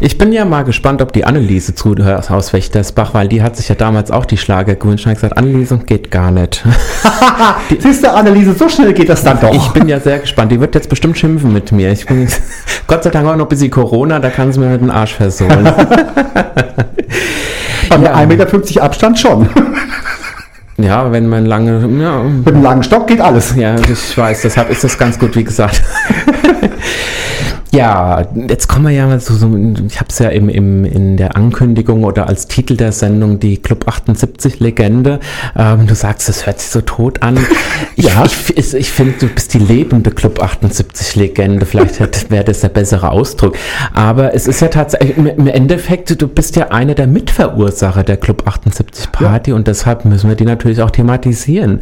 [0.00, 3.68] Ich bin ja mal gespannt, ob die Anneliese zuhört aus Wächtersbach, weil die hat sich
[3.68, 6.64] ja damals auch die Schlager gewünscht und hat gesagt, Anneliese geht gar nicht.
[7.78, 9.54] Siehst du, Anneliese, so schnell geht das dann doch.
[9.54, 10.50] Ich bin ja sehr gespannt.
[10.50, 11.92] Die wird jetzt bestimmt schimpfen mit mir.
[11.92, 12.28] Ich bin
[12.88, 15.64] Gott sei Dank auch noch ein bisschen Corona, da kann sie mir den Arsch versohlen.
[17.88, 18.14] Bei ja.
[18.14, 19.48] 1,50 Meter Abstand schon.
[20.76, 21.80] Ja, wenn man lange.
[22.02, 23.54] Ja, Mit einem langen Stock geht alles.
[23.56, 25.82] ja ich weiß, deshalb ist das ganz gut, wie gesagt.
[27.74, 29.48] Ja, jetzt kommen wir ja mal zu so,
[29.88, 33.56] ich habe es ja im, im, in der Ankündigung oder als Titel der Sendung die
[33.56, 35.18] Club 78 Legende.
[35.56, 37.38] Ähm, du sagst, das hört sich so tot an.
[37.96, 38.24] Ja.
[38.24, 41.64] ich, ich, ich finde, du bist die lebende Club 78 Legende.
[41.64, 43.56] Vielleicht wäre das der bessere Ausdruck.
[43.92, 48.16] Aber es ist ja tatsächlich, im, im Endeffekt, du bist ja einer der Mitverursacher der
[48.16, 51.80] Club 78 Party und deshalb müssen wir die natürlich auch thematisieren.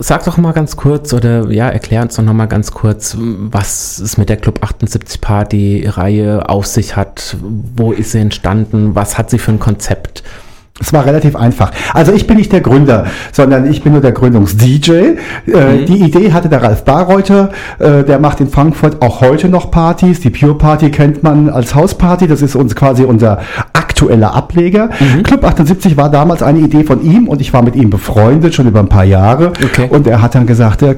[0.00, 3.98] Sag doch mal ganz kurz oder ja, erklär uns doch noch mal ganz kurz, was
[3.98, 7.36] es mit der Club 78 Party Reihe auf sich hat.
[7.76, 8.94] Wo ist sie entstanden?
[8.94, 10.22] Was hat sie für ein Konzept?
[10.80, 11.72] Es war relativ einfach.
[11.92, 14.90] Also ich bin nicht der Gründer, sondern ich bin nur der Gründungs-DJ.
[15.46, 19.72] Äh, Die Idee hatte der Ralf Barreuter, äh, der macht in Frankfurt auch heute noch
[19.72, 20.20] Partys.
[20.20, 23.40] Die Pure Party kennt man als Hausparty, das ist uns quasi unser
[23.98, 24.90] aktueller Ableger.
[25.24, 28.68] Club 78 war damals eine Idee von ihm und ich war mit ihm befreundet, schon
[28.68, 29.48] über ein paar Jahre.
[29.64, 29.88] Okay.
[29.90, 30.94] Und er hat dann gesagt, äh,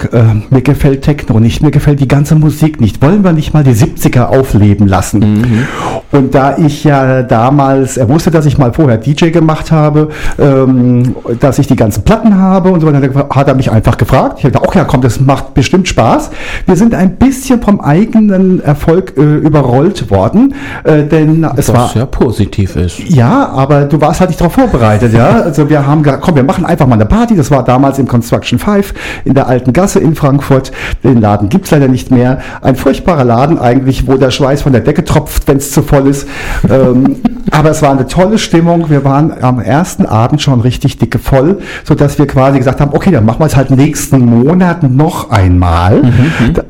[0.51, 3.01] mir gefällt Techno nicht, mir gefällt die ganze Musik nicht.
[3.01, 5.67] Wollen wir nicht mal die 70er aufleben lassen?
[6.13, 10.09] Und da ich ja damals, er wusste, dass ich mal vorher DJ gemacht habe,
[10.39, 13.01] ähm, dass ich die ganzen Platten habe und so weiter,
[13.35, 14.37] hat er- mich einfach gefragt.
[14.39, 16.31] Ich habe gedacht, ach ja, komm, das macht bestimmt Spaß.
[16.67, 21.95] Wir sind ein bisschen vom eigenen Erfolg äh, überrollt worden, äh, denn es war Was
[21.95, 22.90] ja positiv ist.
[22.99, 25.43] Ja, aber du warst halt nicht darauf vorbereitet, ja.
[25.43, 27.37] Also wir haben gesagt, komm, wir machen einfach mal eine Party.
[27.37, 30.73] Das war damals im Construction 5 in der alten Gasse in Frankfurt.
[31.05, 32.41] Den Laden gibt's leider nicht mehr.
[32.63, 36.09] Ein furchtbarer Laden eigentlich, wo der Schweiß von der Decke tropft, wenn es zu voll
[36.09, 36.27] ist.
[36.69, 37.17] ähm,
[37.51, 38.91] aber es war eine tolle Stimmung.
[38.91, 43.11] Wir waren am ersten Abend schon richtig dicke voll, sodass wir quasi gesagt haben, okay,
[43.11, 46.03] dann machen wir es halt nächsten Monat noch einmal.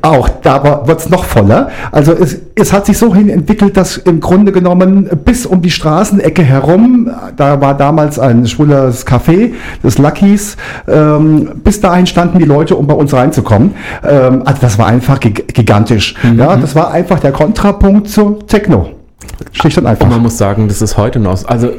[0.03, 1.71] Auch da wird es noch voller.
[1.93, 5.71] Also es, es hat sich so hin entwickelt, dass im Grunde genommen bis um die
[6.11, 10.57] Straßenecke herum, da war damals ein schwules Café, das Lucky's,
[10.89, 13.75] ähm, bis dahin standen die Leute, um bei uns reinzukommen.
[14.05, 16.17] Ähm, also das war einfach gig gigantisch.
[16.37, 18.91] Ja, das war einfach der Kontrapunkt zu Techno.
[19.53, 20.05] Schlicht und einfach.
[20.05, 21.45] Und man muss sagen, das ist heute noch.
[21.47, 21.71] Also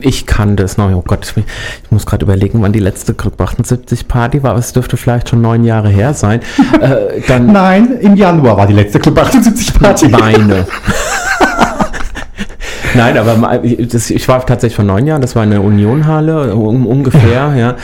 [0.00, 0.90] ich kann das noch.
[0.92, 1.44] Oh Gott, ich,
[1.84, 4.56] ich muss gerade überlegen, wann die letzte Club 78 Party war.
[4.56, 6.40] Es dürfte vielleicht schon neun Jahre her sein.
[6.80, 10.08] äh, dann Nein, im Januar war die letzte Club 78 Party.
[10.08, 10.66] Meine.
[12.98, 13.60] Nein, aber
[13.92, 17.76] das, ich war tatsächlich vor neun Jahren, das war eine Unionhalle um, ungefähr, ja.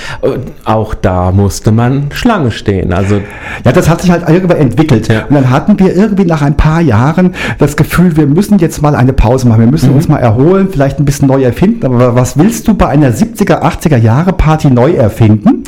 [0.64, 2.92] Auch da musste man Schlange stehen.
[2.92, 3.20] Also
[3.64, 5.06] ja, das hat sich halt irgendwann entwickelt.
[5.06, 5.26] Ja.
[5.26, 8.96] Und dann hatten wir irgendwie nach ein paar Jahren das Gefühl, wir müssen jetzt mal
[8.96, 9.96] eine Pause machen, wir müssen mhm.
[9.96, 11.86] uns mal erholen, vielleicht ein bisschen neu erfinden.
[11.86, 15.62] Aber was willst du bei einer 70er, 80er Jahre Party neu erfinden?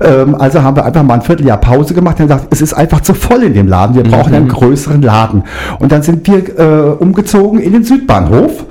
[0.00, 3.00] Ähm, also haben wir einfach mal ein Vierteljahr Pause gemacht und gesagt, es ist einfach
[3.00, 4.36] zu voll in dem Laden, wir brauchen mhm.
[4.36, 5.44] einen größeren Laden.
[5.78, 8.66] Und dann sind wir äh, umgezogen in den Südbahnhof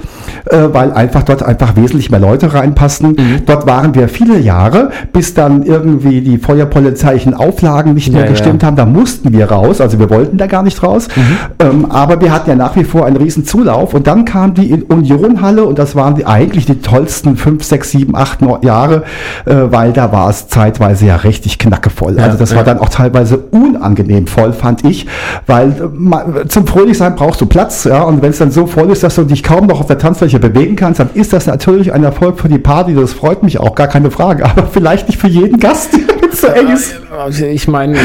[0.49, 3.10] äh, weil einfach dort einfach wesentlich mehr Leute reinpassen.
[3.10, 3.45] Mhm.
[3.45, 8.62] Dort waren wir viele Jahre, bis dann irgendwie die feuerpolizeilichen Auflagen nicht mehr ja, gestimmt
[8.62, 8.67] ja.
[8.67, 8.75] haben.
[8.75, 11.08] Da mussten wir raus, also wir wollten da gar nicht raus.
[11.15, 11.38] Mhm.
[11.60, 14.84] Ähm, aber wir hatten ja nach wie vor einen riesen Zulauf und dann kam die
[14.84, 19.03] Unionhalle und das waren die, eigentlich die tollsten fünf, sechs, sieben, acht Jahre,
[19.45, 22.17] äh, weil da war es zeitweise ja richtig knackevoll.
[22.17, 25.08] Ja, also das war dann auch teilweise unangenehm voll, fand ich,
[25.45, 29.03] weil äh, zum Fröhlichsein brauchst du Platz, ja, und wenn es dann so voll ist,
[29.03, 31.93] dass du dich kaum noch auf der Tanzfläche Fläche bewegen kannst, dann ist das natürlich
[31.93, 32.93] ein Erfolg für die Party.
[32.93, 34.45] Das freut mich auch, gar keine Frage.
[34.49, 36.95] Aber vielleicht nicht für jeden Gast, wenn es so eng ist.
[37.17, 37.97] Also ich meine,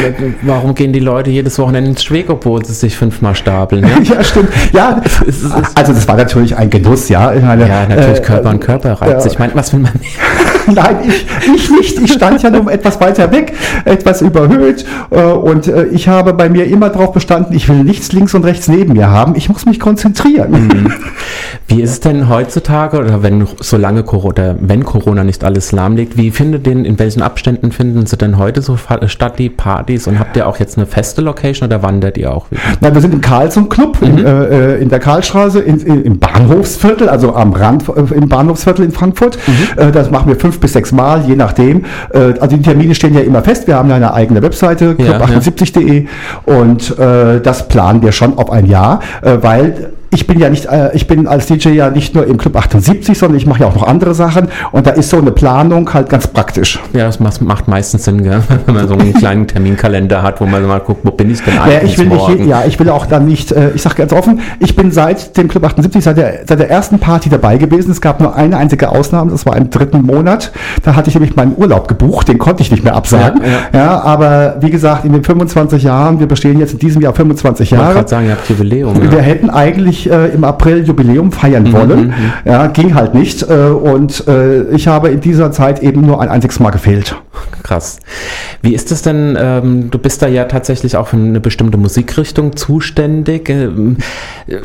[0.43, 3.85] warum gehen die Leute jedes Wochenende ins Schweg, obwohl sie sich fünfmal stapeln?
[3.85, 4.49] Ja, ja stimmt.
[4.73, 5.03] Ja,
[5.75, 7.33] also das war natürlich ein Genuss, ja.
[7.41, 9.27] Meine, ja, natürlich äh, Körper an Körper reizt.
[9.27, 9.93] Äh, ich meine, was will man
[10.73, 12.01] Nein, ich, ich nicht.
[12.01, 13.53] Ich stand ja nur etwas weiter weg,
[13.85, 14.85] etwas überhöht.
[15.11, 18.45] Äh, und äh, ich habe bei mir immer darauf bestanden, ich will nichts links und
[18.45, 19.35] rechts neben mir haben.
[19.35, 20.53] Ich muss mich konzentrieren.
[20.53, 20.93] Mhm.
[21.69, 26.17] Wie ist es denn heutzutage oder wenn so lange oder wenn Corona nicht alles lahmlegt,
[26.17, 28.77] wie findet denn, in welchen Abständen finden Sie denn heute so
[29.09, 32.51] statt die Partys und habt ihr auch jetzt eine feste Location oder wandert ihr auch
[32.51, 32.61] wieder?
[32.81, 34.19] Nein, wir sind im Karlsson Club mhm.
[34.19, 38.85] in, äh, in, der Karlstraße in, in, im Bahnhofsviertel, also am Rand äh, im Bahnhofsviertel
[38.85, 39.39] in Frankfurt.
[39.47, 39.83] Mhm.
[39.83, 41.85] Äh, das machen wir fünf bis sechs Mal, je nachdem.
[42.13, 43.67] Äh, also die Termine stehen ja immer fest.
[43.67, 46.59] Wir haben ja eine eigene Webseite, club78.de ja.
[46.61, 50.67] und äh, das planen wir schon auf ein Jahr, äh, weil ich bin ja nicht,
[50.67, 53.67] äh, ich bin als DJ ja nicht nur im Club 78, sondern ich mache ja
[53.67, 56.79] auch noch andere Sachen und da ist so eine Planung halt ganz praktisch.
[56.93, 58.43] Ja, das macht meistens Sinn, gell?
[58.67, 61.59] wenn man so einen kleinen Terminkalender hat, wo man mal guckt, wo bin ich denn
[61.59, 62.35] eigentlich ja, ich will morgen?
[62.35, 65.37] Nicht, ja, ich will auch dann nicht, äh, ich sage ganz offen, ich bin seit
[65.37, 67.91] dem Club 78, seit der, seit der ersten Party dabei gewesen.
[67.91, 70.53] Es gab nur eine einzige Ausnahme, das war im dritten Monat.
[70.83, 73.41] Da hatte ich nämlich meinen Urlaub gebucht, den konnte ich nicht mehr absagen.
[73.43, 73.85] Ja, ja.
[73.87, 77.71] ja aber wie gesagt, in den 25 Jahren, wir bestehen jetzt in diesem Jahr 25
[77.71, 77.83] Jahre.
[77.83, 79.11] Ich wollte gerade sagen, ihr habt Jubiläum.
[79.11, 82.07] Wir hätten eigentlich äh, im April Jubiläum feiern mhm, wollen.
[82.09, 82.15] Mhm.
[82.45, 83.43] Ja, ging halt nicht.
[83.43, 87.17] Äh, und äh, ich habe in dieser Zeit eben nur ein einziges Mal gefehlt.
[87.63, 87.99] Krass.
[88.61, 89.37] Wie ist es denn?
[89.41, 93.49] Ähm, du bist da ja tatsächlich auch für eine bestimmte Musikrichtung zuständig.
[93.49, 93.97] Ähm,
[94.47, 94.59] äh,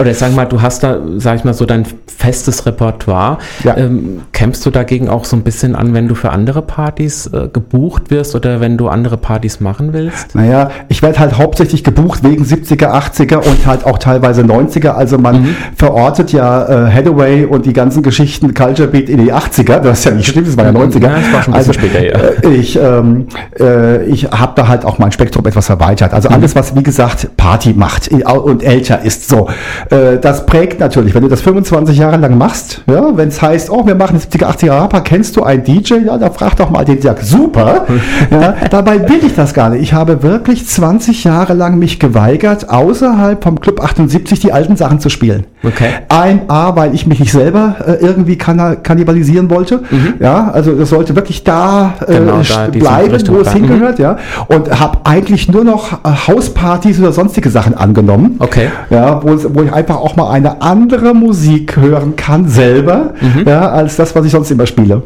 [0.00, 3.38] oder sag mal, du hast da, sag ich mal, so dein festes Repertoire.
[3.64, 3.76] Ja.
[3.76, 7.48] Ähm, kämpfst du dagegen auch so ein bisschen an, wenn du für andere Partys äh,
[7.52, 10.34] gebucht wirst oder wenn du andere Partys machen willst?
[10.34, 14.77] Naja, ich werde halt hauptsächlich gebucht wegen 70er, 80er und halt auch teilweise 90er.
[14.86, 15.56] Also man mhm.
[15.76, 19.80] verortet ja äh, Hathaway und die ganzen Geschichten Culture Beat in die 80er.
[19.80, 21.02] Das ist ja nicht stimmt, das war ja 90er.
[21.02, 22.12] Ja, das war schon ein also, später, ja.
[22.12, 23.26] Äh, ich ähm,
[23.58, 26.14] äh, ich habe da halt auch mein Spektrum etwas erweitert.
[26.14, 26.36] Also mhm.
[26.36, 29.48] alles, was wie gesagt Party macht und älter ist so.
[29.90, 33.70] Äh, das prägt natürlich, wenn du das 25 Jahre lang machst, ja, wenn es heißt,
[33.70, 35.94] oh, wir machen 70er, 80er Rapper, kennst du einen DJ?
[36.06, 37.86] Ja, da frag doch mal den, sagt, super.
[38.30, 39.82] ja, dabei will ich das gar nicht.
[39.82, 45.00] Ich habe wirklich 20 Jahre lang mich geweigert, außerhalb vom Club 78 die alten Sachen
[45.00, 45.46] zu spielen.
[45.64, 45.90] Okay.
[46.08, 49.82] Ein A, weil ich mich nicht selber äh, irgendwie kann, kannibalisieren wollte.
[49.90, 50.14] Mhm.
[50.20, 54.04] Ja, also das sollte wirklich da, äh, genau, da bleiben, wo es hingehört, mhm.
[54.04, 54.18] ja.
[54.48, 58.36] Und habe eigentlich nur noch äh, Hauspartys oder sonstige Sachen angenommen.
[58.38, 58.68] Okay.
[58.90, 63.48] Ja, wo, wo ich einfach auch mal eine andere Musik hören kann selber, mhm.
[63.48, 65.02] ja, als das, was ich sonst immer spiele.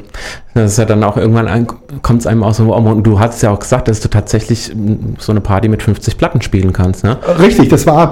[0.55, 1.67] Das ist ja dann auch irgendwann
[2.03, 4.73] kommt es einem auch so, und du hast ja auch gesagt, dass du tatsächlich
[5.19, 7.17] so eine Party mit 50 Platten spielen kannst, ne?
[7.39, 8.11] Richtig, das war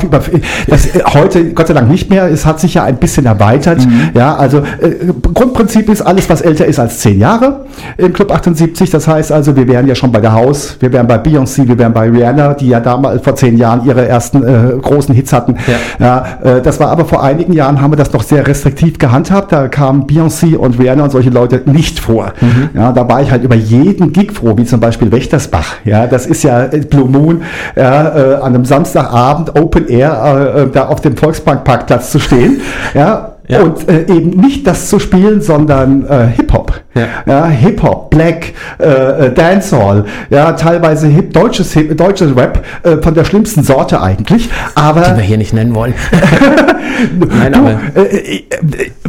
[0.66, 2.30] das, heute Gott sei Dank nicht mehr.
[2.30, 3.86] Es hat sich ja ein bisschen erweitert.
[3.86, 4.10] Mhm.
[4.14, 7.66] Ja, also äh, Grundprinzip ist alles, was älter ist als 10 Jahre
[7.96, 8.90] im Club 78.
[8.90, 11.78] Das heißt also, wir wären ja schon bei der House, wir wären bei Beyoncé, wir
[11.78, 15.56] wären bei Rihanna, die ja damals vor 10 Jahren ihre ersten äh, großen Hits hatten.
[15.98, 16.24] Ja.
[16.44, 19.52] ja äh, das war aber vor einigen Jahren haben wir das noch sehr restriktiv gehandhabt.
[19.52, 22.32] Da kamen Beyoncé und Rihanna und solche Leute nicht vor.
[22.40, 22.70] Mhm.
[22.74, 25.74] Ja, da war ich halt über jeden Gig froh, wie zum Beispiel Wächtersbach.
[25.84, 27.42] Ja, das ist ja Blue Moon
[27.76, 32.60] ja, äh, an einem Samstagabend Open Air äh, da auf dem Volksparkparkplatz zu stehen.
[32.94, 33.62] Ja, ja.
[33.62, 36.72] Und äh, eben nicht das zu spielen, sondern äh, Hip-Hop.
[36.94, 37.06] Ja.
[37.26, 43.14] ja Hip-Hop, Black, äh, äh, Dancehall, ja, teilweise Hip, deutsches, Hip, deutsches Rap äh, von
[43.14, 44.48] der schlimmsten Sorte eigentlich.
[44.74, 45.94] Aber, Die wir hier nicht nennen wollen.
[47.38, 48.42] Nein, du, aber äh, äh, äh,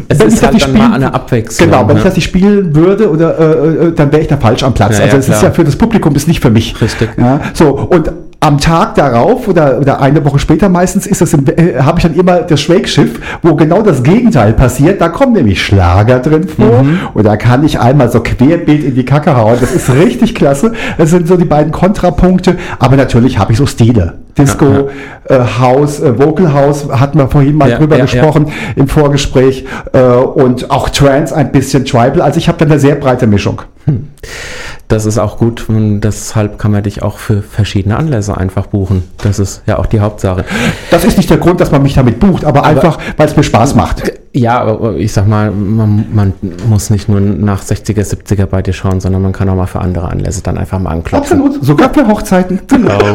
[0.09, 1.69] es wenn ist ich das halt dann mal spielen- eine Abwechslung.
[1.69, 2.09] Genau, wenn ich ja.
[2.09, 4.97] das nicht spielen würde, oder, äh, dann wäre ich da falsch am Platz.
[4.97, 6.79] Ja, also es ist ja für das Publikum, ist nicht für mich.
[6.81, 7.09] Richtig.
[7.17, 8.11] Ja, so, und
[8.43, 12.15] am Tag darauf oder, oder eine Woche später meistens ist das äh, habe ich dann
[12.15, 14.99] immer das Schrägschiff, wo genau das Gegenteil passiert.
[14.99, 16.99] Da kommen nämlich Schlager drin vor Mhm.
[17.13, 19.57] und da kann ich einmal so querbeet in die Kacke hauen.
[19.61, 20.73] Das ist richtig klasse.
[20.97, 22.57] Das sind so die beiden Kontrapunkte.
[22.79, 24.15] Aber natürlich habe ich so Stile.
[24.37, 24.89] Disco,
[25.25, 29.65] Äh, House, äh, Vocal House hatten wir vorhin mal Ja, drüber ja, gesprochen im Vorgespräch
[29.93, 32.21] äh, und auch Trance ein bisschen Tribal.
[32.21, 33.61] Also ich habe da eine sehr breite Mischung.
[34.87, 39.03] Das ist auch gut und deshalb kann man dich auch für verschiedene Anlässe einfach buchen.
[39.17, 40.43] Das ist ja auch die Hauptsache.
[40.89, 43.43] Das ist nicht der Grund, dass man mich damit bucht, aber, einfach, weil es mir
[43.43, 44.11] Spaß macht.
[44.33, 46.33] Ja, aber ich sag mal, man, man
[46.69, 49.81] muss nicht nur nach 60er, 70er bei dir schauen, sondern man kann auch mal für
[49.81, 51.41] andere Anlässe dann einfach mal anklopfen.
[51.41, 52.61] Absolut, sogar für Hochzeiten.
[52.67, 52.99] Genau.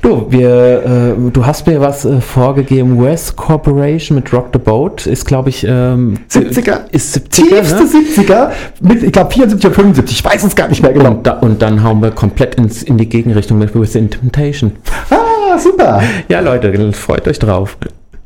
[0.00, 3.02] Du, wir, äh, du hast mir was äh, vorgegeben.
[3.02, 6.82] West Corporation mit Rock the Boat ist, glaube ich, ähm, 70er.
[6.92, 7.90] Ist 70er, Tiefste ne?
[8.16, 10.18] 70er mit, ich glaube, 74 oder 75.
[10.18, 11.10] Ich weiß es gar nicht mehr genau.
[11.10, 14.72] Und, da, und dann hauen wir komplett ins, in die Gegenrichtung mit Within Temptation.
[15.10, 16.00] Ah, super.
[16.28, 17.76] Ja, Leute, freut euch drauf.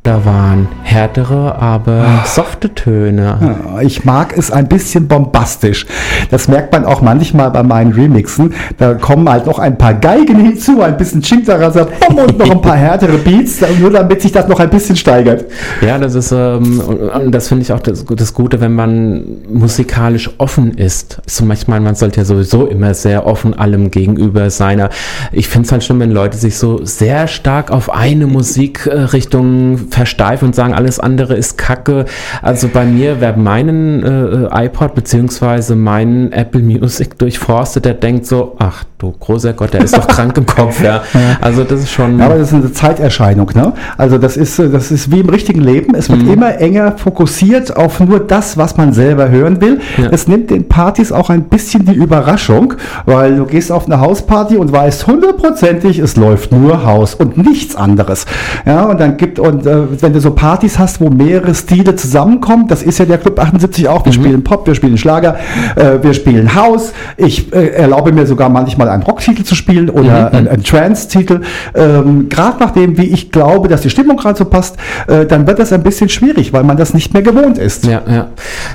[0.05, 3.79] Da waren härtere, aber softe Töne.
[3.83, 5.87] Ich mag es ein bisschen bombastisch.
[6.29, 8.53] Das merkt man auch manchmal bei meinen Remixen.
[8.79, 12.75] Da kommen halt noch ein paar Geigen hinzu, ein bisschen Chingtaraza und noch ein paar
[12.75, 15.45] härtere Beats, nur damit sich das noch ein bisschen steigert.
[15.81, 16.83] Ja, das ist, ähm,
[17.31, 21.23] das finde ich auch das, das Gute, wenn man musikalisch offen ist.
[21.27, 24.89] Zum Beispiel, man sollte ja sowieso immer sehr offen allem gegenüber sein.
[25.31, 30.47] Ich finde es halt schlimm, wenn Leute sich so sehr stark auf eine Musikrichtung versteifen
[30.47, 32.07] und sagen, alles andere ist Kacke.
[32.41, 38.57] Also bei mir, wer meinen äh, iPod beziehungsweise meinen Apple Music durchforstet, der denkt so,
[38.59, 40.83] ach du großer Gott, der ist doch krank im Kopf.
[40.83, 41.03] Ja.
[41.41, 42.19] Also das ist schon...
[42.19, 43.73] Ja, aber das ist eine Zeiterscheinung, ne?
[43.99, 45.95] Also das ist, das ist wie im richtigen Leben.
[45.95, 49.81] Es wird immer enger fokussiert auf nur das, was man selber hören will.
[49.97, 50.09] Ja.
[50.11, 52.75] Es nimmt den Partys auch ein bisschen die Überraschung,
[53.07, 57.77] weil du gehst auf eine Hausparty und weißt hundertprozentig, es läuft nur Haus und nichts
[57.77, 58.27] anderes.
[58.65, 62.69] Ja, und dann gibt, und äh, wenn du so Partys hast, wo mehrere Stile zusammenkommen,
[62.69, 65.37] das ist ja der Club 78 auch, wir spielen Pop, wir spielen Schlager,
[65.77, 66.93] äh, wir spielen House.
[67.17, 71.41] Ich äh, erlaube mir sogar manchmal einen Rocktitel zu spielen oder einen, einen Trance-Titel.
[71.75, 75.59] Ähm, gerade nachdem, wie ich glaube, dass die Stimmung gerade so passt, äh, dann wird
[75.59, 77.87] das ein bisschen schwierig, weil man das nicht mehr gewohnt ist.
[77.87, 78.29] Ja, ja.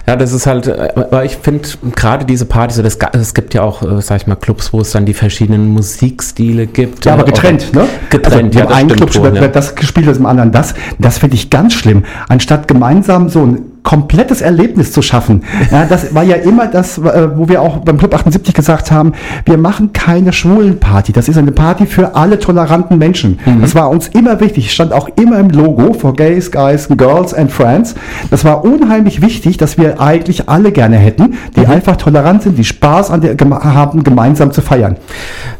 [0.07, 3.63] Ja, das ist halt, äh, aber ich finde gerade diese Partys, das, es gibt ja
[3.63, 7.05] auch, äh, sag ich mal, Clubs, wo es dann die verschiedenen Musikstile gibt.
[7.05, 7.87] Ja, aber äh, getrennt, ne?
[8.09, 9.41] Getrennt, also, ja, im das einen Club wird, ja.
[9.41, 10.73] wird das gespielt, das im anderen das.
[10.99, 12.03] Das finde ich ganz schlimm.
[12.29, 15.43] Anstatt gemeinsam so ein komplettes Erlebnis zu schaffen.
[15.71, 19.13] Ja, das war ja immer das, äh, wo wir auch beim Club 78 gesagt haben,
[19.45, 21.13] wir machen keine Schwulenparty.
[21.13, 23.39] Das ist eine Party für alle toleranten Menschen.
[23.45, 23.61] Mhm.
[23.61, 24.73] Das war uns immer wichtig.
[24.73, 27.95] Stand auch immer im Logo for Gays, Guys, Girls and Friends.
[28.29, 31.71] Das war unheimlich wichtig, dass wir eigentlich alle gerne hätten, die Mhm.
[31.71, 34.97] einfach tolerant sind, die Spaß an der, haben, gemeinsam zu feiern.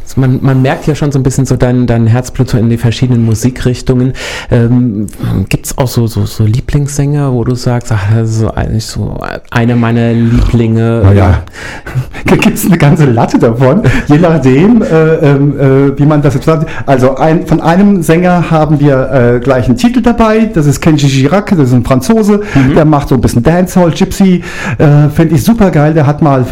[0.08, 2.78] Also Man, man merkt ja schon so ein bisschen so dein, dein Herzblut in die
[2.78, 4.14] verschiedenen Musikrichtungen.
[4.50, 5.08] Ähm,
[5.50, 8.86] Gibt es auch so, so, so Lieblingssänger, wo du sagst, ach, das ist so eigentlich
[8.86, 9.20] so
[9.52, 11.02] einer meiner Lieblinge?
[11.04, 11.44] Naja,
[12.26, 16.46] gibt es eine ganze Latte davon, je nachdem, äh, ähm, äh, wie man das jetzt
[16.46, 16.70] sagt.
[16.86, 21.08] Also ein, von einem Sänger haben wir äh, gleich einen Titel dabei, das ist Kenji
[21.08, 22.42] Girac, das ist ein Franzose,
[22.76, 24.42] der macht so ein bisschen Dancehall, Gypsy,
[24.78, 26.46] äh, finde ich super geil, der hat mal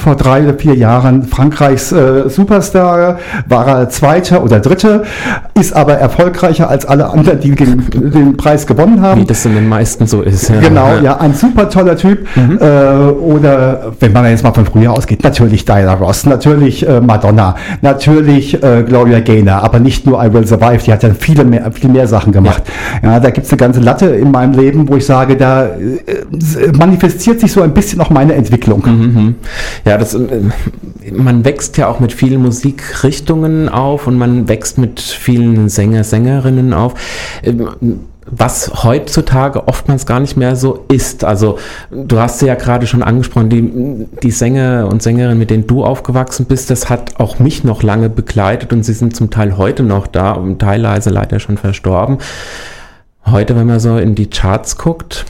[0.00, 2.28] vor drei oder vier Jahren Frankreichs äh,
[3.00, 5.02] Superstar, war er Zweiter oder Dritter,
[5.58, 9.22] ist aber erfolgreicher als alle anderen, die den, den Preis gewonnen haben.
[9.22, 10.48] Wie das in den meisten so ist.
[10.48, 10.60] Ja.
[10.60, 12.26] Genau, ja, ein super toller Typ.
[12.36, 17.56] Äh, oder wenn man jetzt mal von früher ausgeht, natürlich Diana Ross, natürlich äh, Madonna,
[17.82, 21.70] natürlich äh, Gloria Gaynor, aber nicht nur I Will Survive, die hat ja viele mehr,
[21.72, 22.62] viel mehr Sachen gemacht.
[23.02, 26.72] Ja, da gibt es eine ganze Latte in meinem Leben, wo ich sage, da äh,
[26.76, 28.82] manifestiert sich so ein bisschen auch meine Entwicklung.
[28.84, 29.34] Mhm.
[29.84, 30.18] Ja, das, äh,
[31.12, 32.42] man wächst ja auch mit vielen
[32.90, 36.94] Musikrichtungen auf und man wächst mit vielen Sänger, Sängerinnen auf.
[37.42, 41.24] Ähm, Was heutzutage oftmals gar nicht mehr so ist.
[41.24, 41.58] Also,
[41.90, 45.84] du hast sie ja gerade schon angesprochen, die, die Sänger und Sängerinnen, mit denen du
[45.84, 49.82] aufgewachsen bist, das hat auch mich noch lange begleitet und sie sind zum Teil heute
[49.82, 52.18] noch da und teilweise leider schon verstorben.
[53.26, 55.24] Heute, wenn man so in die Charts guckt,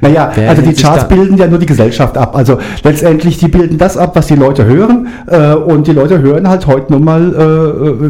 [0.00, 2.36] Naja, Wer also die Charts bilden ja nur die Gesellschaft ab.
[2.36, 5.08] Also letztendlich, die bilden das ab, was die Leute hören.
[5.26, 7.32] Äh, und die Leute hören halt heute nun mal,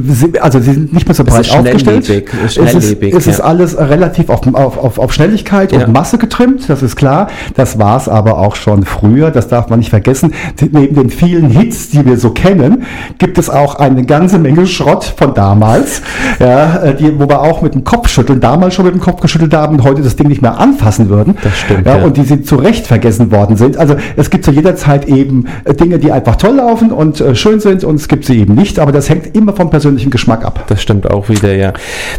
[0.02, 2.04] äh, sie- also sie sind nicht mehr so breit ist aufgestellt.
[2.06, 3.44] schnelllebig, es ist, es ist ja.
[3.44, 5.84] alles relativ auf, auf, auf, auf Schnelligkeit Ja.
[5.84, 7.28] und Masse getrimmt, das ist klar.
[7.54, 10.32] Das war es aber auch schon früher, das darf man nicht vergessen.
[10.72, 12.84] Neben den vielen Hits, die wir so kennen,
[13.18, 16.02] gibt es auch eine ganze Menge Schrott von damals,
[16.40, 19.20] ja, äh, die, wo wir auch mit dem Kopf schütteln, damals schon mit dem Kopf
[19.20, 21.36] geschüttelt haben und heute das Ding nicht mehr anfassen würden.
[21.44, 22.04] Das stimmt, Ja, ja.
[22.04, 23.76] Und die sind zu Recht vergessen worden sind.
[23.76, 27.34] Also es gibt zu jeder Zeit eben äh, Dinge, die einfach toll laufen und äh,
[27.34, 30.44] schön sind und es gibt sie eben nicht, aber das hängt immer vom persönlichen Geschmack
[30.44, 30.64] ab.
[30.68, 31.74] Das stimmt auch wieder, ja.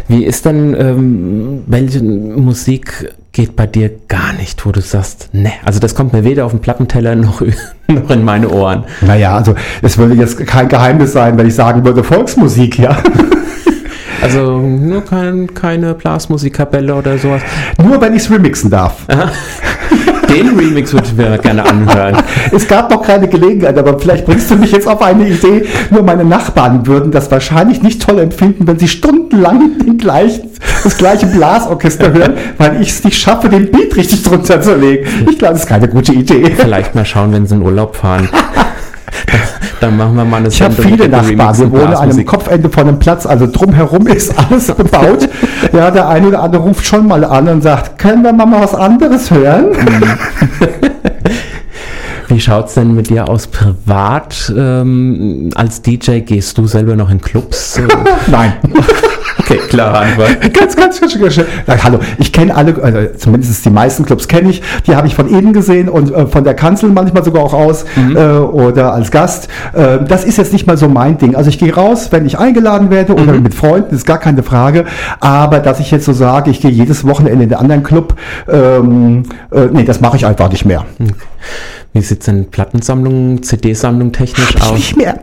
[0.06, 5.52] Wie ist denn, ähm, welche Musik geht bei dir gar nicht, wo du sagst, ne,
[5.64, 7.42] also das kommt mir weder auf den Plattenteller noch,
[7.88, 8.84] noch in meine Ohren.
[9.00, 12.96] Naja, also es würde jetzt kein Geheimnis sein, wenn ich sagen würde, Volksmusik, ja.
[14.22, 17.42] Also nur kein, keine Blasmusikkapelle oder sowas.
[17.82, 19.06] Nur wenn ich es remixen darf.
[20.28, 22.16] Den Remix würde ich mir gerne anhören.
[22.52, 25.64] Es gab noch keine Gelegenheit, aber vielleicht bringst du mich jetzt auf eine Idee.
[25.90, 30.50] Nur meine Nachbarn würden das wahrscheinlich nicht toll empfinden, wenn sie stundenlang den gleichen,
[30.82, 35.06] das gleiche Blasorchester hören, weil ich es nicht schaffe, den Beat richtig drunter zu legen.
[35.30, 36.50] Ich glaube, das ist keine gute Idee.
[36.56, 38.28] Vielleicht mal schauen, wenn sie in Urlaub fahren.
[39.80, 41.58] Dann machen wir mal eine Ich habe viele Nachbarn.
[41.58, 42.26] Wir wohnen an einem.
[42.26, 45.28] Kopfende von einem Platz, also drumherum ist alles bebaut.
[45.72, 48.74] ja, der eine oder andere ruft schon mal an und sagt, können wir mal was
[48.74, 49.66] anderes hören?
[52.28, 54.52] Wie schaut's denn mit dir aus privat?
[54.56, 57.80] Ähm, als DJ gehst du selber noch in Clubs?
[58.26, 58.54] Nein.
[59.38, 60.40] Okay, klare Antwort.
[60.52, 61.44] ganz, ganz, ganz, ganz schön.
[61.84, 64.60] Hallo, ich kenne alle, also zumindest die meisten Clubs kenne ich.
[64.88, 67.84] Die habe ich von innen gesehen und äh, von der Kanzel manchmal sogar auch aus
[67.94, 68.16] Mhm.
[68.16, 69.46] äh, oder als Gast.
[69.72, 71.36] Äh, das ist jetzt nicht mal so mein Ding.
[71.36, 73.44] Also ich gehe raus, wenn ich eingeladen werde oder Mhm.
[73.44, 74.84] mit Freunden, ist gar keine Frage.
[75.20, 78.14] Aber dass ich jetzt so sage, ich gehe jedes Wochenende in den anderen Club,
[78.50, 79.22] ähm,
[79.52, 80.84] äh, nee, das mache ich einfach nicht mehr.
[81.96, 84.72] Wie sieht's denn Plattensammlung, CD-Sammlung technisch Ich aus?
[84.72, 85.18] nicht mehr.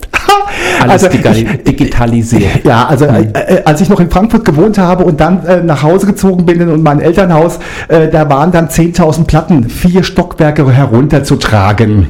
[0.81, 2.43] Alles Also ich- digitalisiert.
[2.63, 5.83] Ja, also äh, äh, als ich noch in Frankfurt gewohnt habe und dann äh, nach
[5.83, 12.07] Hause gezogen bin in mein Elternhaus, äh, da waren dann 10.000 Platten, vier Stockwerke herunterzutragen.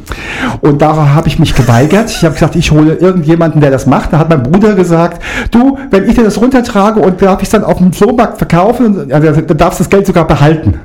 [0.62, 2.10] Und da habe ich mich geweigert.
[2.10, 4.14] Ich habe gesagt, ich hole irgendjemanden, der das macht.
[4.14, 5.22] Da hat mein Bruder gesagt,
[5.52, 9.12] du, wenn ich dir das runtertrage und darf ich es dann auf dem Flohmarkt verkaufen,
[9.12, 10.76] also, dann darfst du das Geld sogar behalten.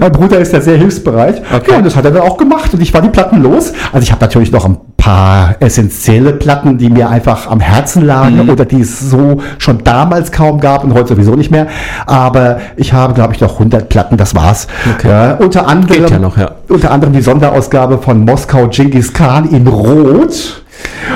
[0.00, 1.42] Mein Bruder ist ja sehr hilfsbereit.
[1.54, 1.72] Okay.
[1.72, 3.72] Ja, und das hat er dann auch gemacht und ich war die Platten los.
[3.92, 8.48] Also ich habe natürlich noch ein paar essentielle Platten, die mir einfach am Herzen lagen
[8.48, 11.68] oder die es so schon damals kaum gab und heute sowieso nicht mehr.
[12.06, 14.66] Aber ich habe, glaube ich, noch 100 Platten, das war's.
[14.94, 15.08] Okay.
[15.08, 16.52] Ja, unter anderem, ja noch, ja.
[16.68, 20.62] unter anderem die Sonderausgabe von Moskau Genghis Khan in Rot.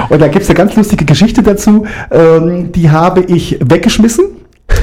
[0.09, 1.86] Und da gibt es eine ganz lustige Geschichte dazu.
[2.11, 4.24] Ähm, die habe ich weggeschmissen.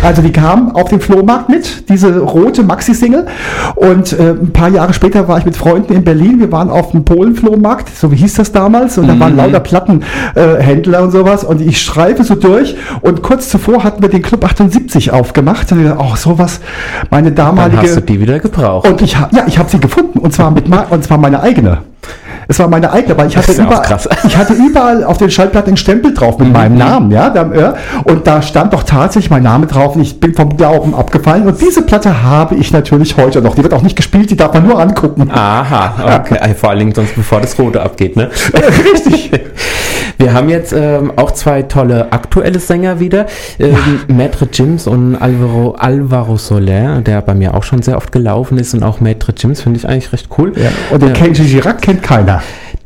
[0.03, 3.27] Also die kam auf den Flohmarkt mit, diese rote Maxi-Single.
[3.75, 6.39] Und äh, ein paar Jahre später war ich mit Freunden in Berlin.
[6.39, 8.97] Wir waren auf dem Polen-Flohmarkt, so wie hieß das damals.
[8.97, 11.43] Und da waren lauter Plattenhändler äh, und sowas.
[11.43, 12.75] Und ich streife so durch.
[13.01, 15.71] Und kurz zuvor hatten wir den Club 78 aufgemacht.
[15.71, 16.61] Und ich dachte, oh, sowas,
[17.09, 17.81] meine Dann damalige...
[17.81, 18.87] hast du die wieder gebraucht.
[18.87, 21.79] Und ich ja, ich habe sie gefunden und zwar mit und zwar meine eigene.
[22.49, 24.09] Es war meine eigene, weil ich hatte, ja überall, krass.
[24.25, 27.75] ich hatte überall auf den Schallplatten einen Stempel drauf mit meinem Namen, ja, ja,
[28.05, 31.61] und da stand doch tatsächlich mein Name drauf und ich bin vom Glauben abgefallen und
[31.61, 33.53] diese Platte habe ich natürlich heute noch.
[33.53, 35.29] Die wird auch nicht gespielt, die darf man nur angucken.
[35.31, 36.39] Aha, okay.
[36.59, 38.31] Vor allen Dingen sonst bevor das Rote abgeht, ne?
[38.93, 39.29] Richtig.
[40.17, 43.25] Wir haben jetzt ähm, auch zwei tolle aktuelle Sänger wieder.
[43.57, 43.77] Ähm,
[44.09, 48.73] Maître Jims und Alvaro, Alvaro Soler, der bei mir auch schon sehr oft gelaufen ist.
[48.73, 50.51] Und auch Maître Jims finde ich eigentlich recht cool.
[50.57, 52.38] Ja, und den Kenji Girac kennt keiner.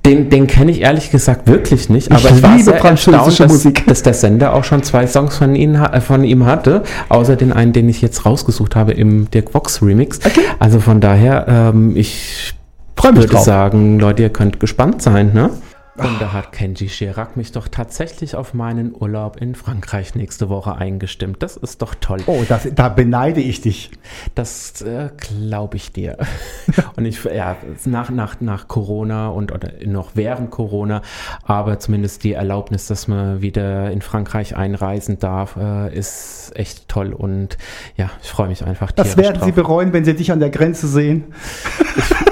[0.05, 3.13] Den, den kenne ich ehrlich gesagt wirklich nicht, Ich aber ich war liebe sehr französische
[3.13, 3.87] erstaunt, dass, Musik.
[3.87, 7.71] dass der Sender auch schon zwei Songs von, äh, von ihm hatte, außer den einen,
[7.71, 10.19] den ich jetzt rausgesucht habe im Dirk Vox Remix.
[10.25, 10.41] Okay.
[10.59, 12.53] Also von daher, ähm, ich
[12.97, 13.45] Freu mich würde drauf.
[13.45, 15.51] sagen, Leute, ihr könnt gespannt sein, ne?
[15.95, 20.75] Und da hat Kenji Chirac mich doch tatsächlich auf meinen Urlaub in Frankreich nächste Woche
[20.75, 21.43] eingestimmt.
[21.43, 22.19] Das ist doch toll.
[22.25, 23.91] Oh, das, da beneide ich dich.
[24.33, 26.17] Das äh, glaube ich dir.
[26.95, 31.01] Und ich, ja, nach, nach, nach Corona und oder noch während Corona,
[31.43, 37.13] aber zumindest die Erlaubnis, dass man wieder in Frankreich einreisen darf, äh, ist echt toll.
[37.13, 37.57] Und
[37.97, 38.91] ja, ich freue mich einfach.
[38.91, 39.55] Das werden Sie drauf.
[39.55, 41.25] bereuen, wenn Sie dich an der Grenze sehen.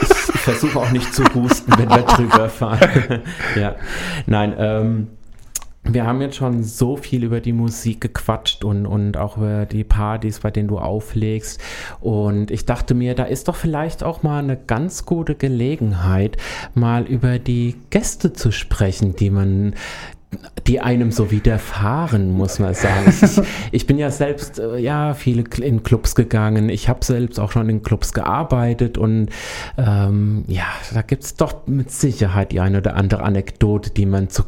[0.01, 3.21] Ich versuche auch nicht zu husten, wenn wir drüber fahren.
[3.55, 3.75] ja,
[4.25, 5.07] nein, ähm,
[5.83, 9.83] wir haben jetzt schon so viel über die Musik gequatscht und, und auch über die
[9.83, 11.59] Partys, bei denen du auflegst.
[11.99, 16.37] Und ich dachte mir, da ist doch vielleicht auch mal eine ganz gute Gelegenheit,
[16.75, 19.73] mal über die Gäste zu sprechen, die man
[20.67, 23.13] die einem so widerfahren, muss man sagen.
[23.21, 26.69] Ich, ich bin ja selbst, äh, ja, viele in Clubs gegangen.
[26.69, 29.29] Ich habe selbst auch schon in Clubs gearbeitet und
[29.77, 34.29] ähm, ja, da gibt es doch mit Sicherheit die eine oder andere Anekdote, die man
[34.29, 34.43] zu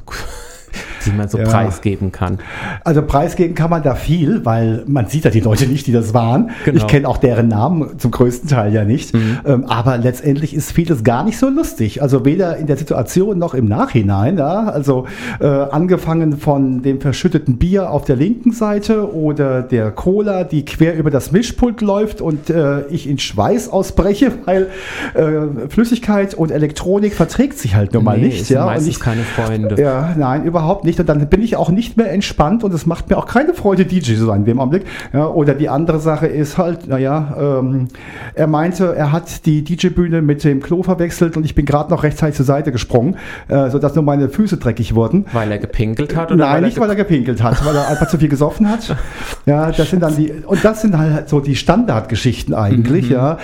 [1.05, 1.45] die man so ja.
[1.45, 2.39] preisgeben kann.
[2.83, 6.13] Also preisgeben kann man da viel, weil man sieht ja die Leute nicht, die das
[6.13, 6.51] waren.
[6.65, 6.77] Genau.
[6.77, 9.13] Ich kenne auch deren Namen zum größten Teil ja nicht.
[9.13, 9.39] Mhm.
[9.45, 12.01] Ähm, aber letztendlich ist vieles gar nicht so lustig.
[12.01, 14.37] Also weder in der Situation noch im Nachhinein.
[14.37, 14.65] Ja?
[14.65, 15.05] Also
[15.39, 20.95] äh, angefangen von dem verschütteten Bier auf der linken Seite oder der Cola, die quer
[20.95, 24.67] über das Mischpult läuft und äh, ich in Schweiß ausbreche, weil
[25.13, 28.49] äh, Flüssigkeit und Elektronik verträgt sich halt nun mal nee, nicht.
[28.49, 28.65] Ja?
[28.65, 29.81] Meistens ich, keine Freunde.
[29.81, 32.85] Ja, nein, überhaupt nicht nicht und dann bin ich auch nicht mehr entspannt und es
[32.85, 34.85] macht mir auch keine Freude, DJ zu sein in dem Augenblick.
[35.11, 37.87] Ja, oder die andere Sache ist halt, naja, ähm,
[38.35, 42.03] er meinte, er hat die DJ-Bühne mit dem Klo verwechselt und ich bin gerade noch
[42.03, 45.25] rechtzeitig zur Seite gesprungen, äh, sodass nur meine Füße dreckig wurden.
[45.33, 46.31] Weil er gepinkelt hat?
[46.31, 48.95] Oder Nein, weil nicht weil er gepinkelt hat, weil er einfach zu viel gesoffen hat.
[49.45, 53.15] Ja, das sind dann die, und das sind halt so die Standardgeschichten eigentlich, mhm.
[53.15, 53.37] ja.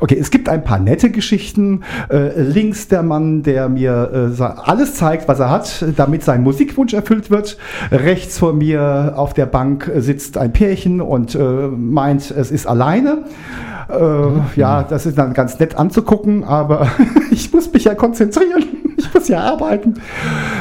[0.00, 1.82] Okay, es gibt ein paar nette Geschichten.
[2.10, 6.42] Äh, links der Mann, der mir äh, alles zeigt, was er hat, damit damit sein
[6.42, 7.56] Musikwunsch erfüllt wird.
[7.90, 13.24] Rechts vor mir auf der Bank sitzt ein Pärchen und äh, meint, es ist alleine.
[13.88, 14.42] Äh, mhm.
[14.56, 16.88] Ja, das ist dann ganz nett anzugucken, aber
[17.30, 18.64] ich muss mich ja konzentrieren
[19.02, 19.94] ich muss ja arbeiten.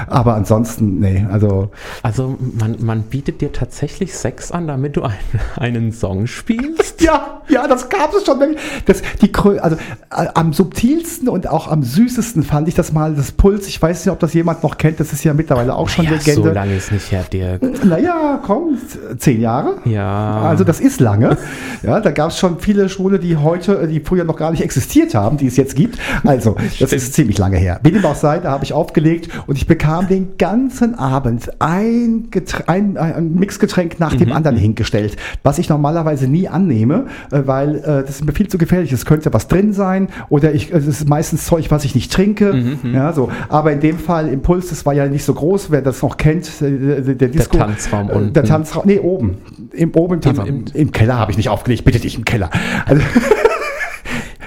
[0.08, 1.72] Aber ansonsten, nee, also.
[2.04, 5.18] Also man, man bietet dir tatsächlich Sex an, damit du einen,
[5.58, 7.02] einen Song spielst?
[7.02, 8.40] ja, ja, das gab es schon.
[8.86, 13.32] Das, die, also äh, am subtilsten und auch am süßesten fand ich das mal, das
[13.32, 13.68] Puls.
[13.68, 16.12] Ich weiß nicht, ob das jemand noch kennt, das ist ja mittlerweile auch schon ja,
[16.12, 16.50] Legende.
[16.50, 17.62] So lange ist nicht her, Dirk.
[17.84, 18.78] Naja, komm,
[19.18, 19.78] zehn Jahre.
[19.86, 20.42] Ja.
[20.42, 21.38] Also das ist lange.
[21.84, 25.16] Ja, da gab es schon viele Schwule, die heute, die früher noch gar nicht existiert
[25.16, 25.98] haben, die es jetzt gibt.
[26.24, 26.94] Also, das Stimmt.
[26.94, 27.80] ist ziemlich lange her.
[27.84, 32.30] Wie dem auch sei, da habe ich aufgelegt und ich bekam den ganzen Abend ein,
[32.68, 34.36] ein, ein Mixgetränk nach dem mhm.
[34.36, 38.58] anderen hingestellt, was ich normalerweise nie annehme, äh, weil äh, das ist mir viel zu
[38.58, 38.92] gefährlich.
[38.92, 42.54] Es könnte was drin sein oder ich, es ist meistens Zeug, was ich nicht trinke.
[42.54, 42.80] Mhm.
[42.84, 42.94] mhm.
[42.94, 43.30] Ja, so.
[43.50, 46.48] Aber in dem Fall, Impuls, das war ja nicht so groß, wer das noch kennt,
[46.62, 47.58] äh, der, der Disco.
[47.58, 48.34] Der Tanzraum unten.
[48.34, 49.38] Der Tanzraum, nee, oben.
[49.74, 50.48] Im, oben im Tanzraum.
[50.48, 52.50] Im, im, Im Keller habe ich nicht aufgelegt, bitte dich im Keller.
[52.86, 53.02] Also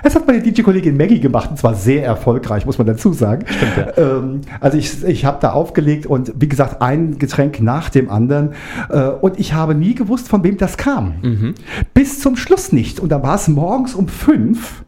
[0.05, 3.47] Das hat meine DJ-Kollegin Maggie gemacht und zwar sehr erfolgreich, muss man dazu sagen.
[3.47, 4.19] Stimmt, ja.
[4.19, 8.51] ähm, also ich, ich habe da aufgelegt und wie gesagt, ein Getränk nach dem anderen.
[8.91, 11.15] Äh, und ich habe nie gewusst, von wem das kam.
[11.23, 11.55] Mhm.
[11.95, 13.01] Bis zum Schluss nicht.
[13.01, 14.85] Und da war es morgens um fünf.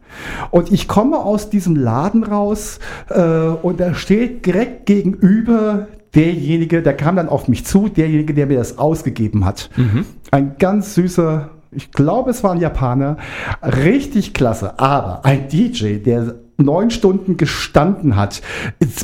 [0.51, 2.77] Und ich komme aus diesem Laden raus
[3.09, 8.45] äh, und da steht direkt gegenüber derjenige, der kam dann auf mich zu, derjenige, der
[8.45, 9.71] mir das ausgegeben hat.
[9.75, 10.05] Mhm.
[10.29, 13.17] Ein ganz süßer ich glaube, es war ein Japaner,
[13.61, 14.79] richtig klasse.
[14.79, 18.41] Aber ein DJ, der neun Stunden gestanden hat,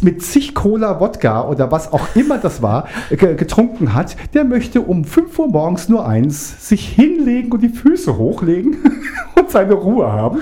[0.02, 5.06] mit zig Cola, Wodka oder was auch immer das war, getrunken hat, der möchte um
[5.06, 8.78] 5 Uhr morgens nur eins, sich hinlegen und die Füße hochlegen
[9.38, 10.40] und seine Ruhe haben.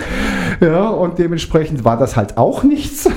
[0.62, 3.10] Ja, und dementsprechend war das halt auch nichts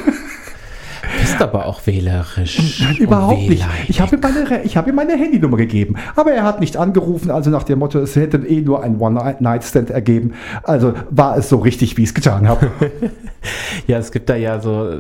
[1.20, 2.80] bist aber auch wählerisch.
[2.80, 3.66] Nein, überhaupt nicht.
[3.88, 5.96] Ich habe ihm, meine, hab ihm meine Handynummer gegeben.
[6.16, 9.90] Aber er hat nicht angerufen, also nach dem Motto, es hätte eh nur ein One-Night-Stand
[9.90, 10.34] ergeben.
[10.62, 12.70] Also war es so richtig, wie ich es getan habe.
[13.86, 14.90] ja, es gibt da ja so,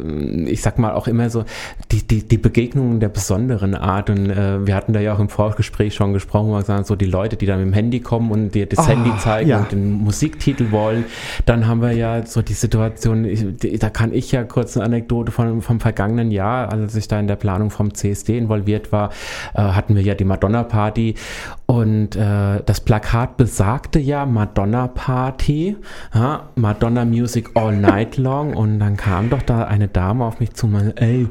[0.46, 1.44] ich sag mal auch immer so,
[1.92, 4.10] die, die, die Begegnungen der besonderen Art.
[4.10, 6.96] Und äh, wir hatten da ja auch im Vorgespräch schon gesprochen, wo wir sagen, so
[6.96, 9.58] die Leute, die dann mit dem Handy kommen und dir das oh, Handy zeigen ja.
[9.58, 11.04] und den Musiktitel wollen.
[11.46, 13.44] Dann haben wir ja so die Situation, ich,
[13.78, 17.18] da kann ich ja kurz eine Anekdote von, vom vergangenen vergangenen Jahr, als ich da
[17.18, 19.10] in der Planung vom CSD involviert war,
[19.54, 21.14] äh, hatten wir ja die Madonna-Party
[21.66, 25.76] und äh, das Plakat besagte ja Madonna Party,
[26.14, 30.52] ja, Madonna Music All Night Long und dann kam doch da eine Dame auf mich
[30.52, 31.28] zu, und meinte, ey,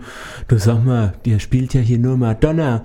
[0.47, 2.83] du sag mal, ihr spielt ja hier nur Madonna.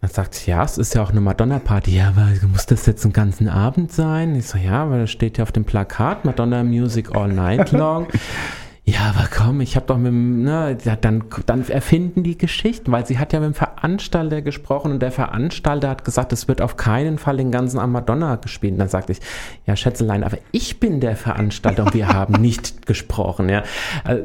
[0.00, 1.96] Dann sagt sie, ja, es ist ja auch eine Madonna-Party.
[1.96, 4.36] Ja, aber muss das jetzt einen ganzen Abend sein?
[4.36, 8.06] Ich so, ja, weil das steht ja auf dem Plakat, Madonna Music All Night Long.
[8.86, 13.06] Ja, aber komm, ich habe doch mit dem, ne, dann, dann erfinden die Geschichten, weil
[13.06, 16.76] sie hat ja mit dem Veranstalter gesprochen und der Veranstalter hat gesagt, es wird auf
[16.76, 18.74] keinen Fall den ganzen am Madonna gespielt.
[18.74, 19.20] Und dann sagte ich,
[19.64, 23.62] ja, Schätzelein, aber ich bin der Veranstalter und wir haben nicht gesprochen, ja.
[24.04, 24.22] Also,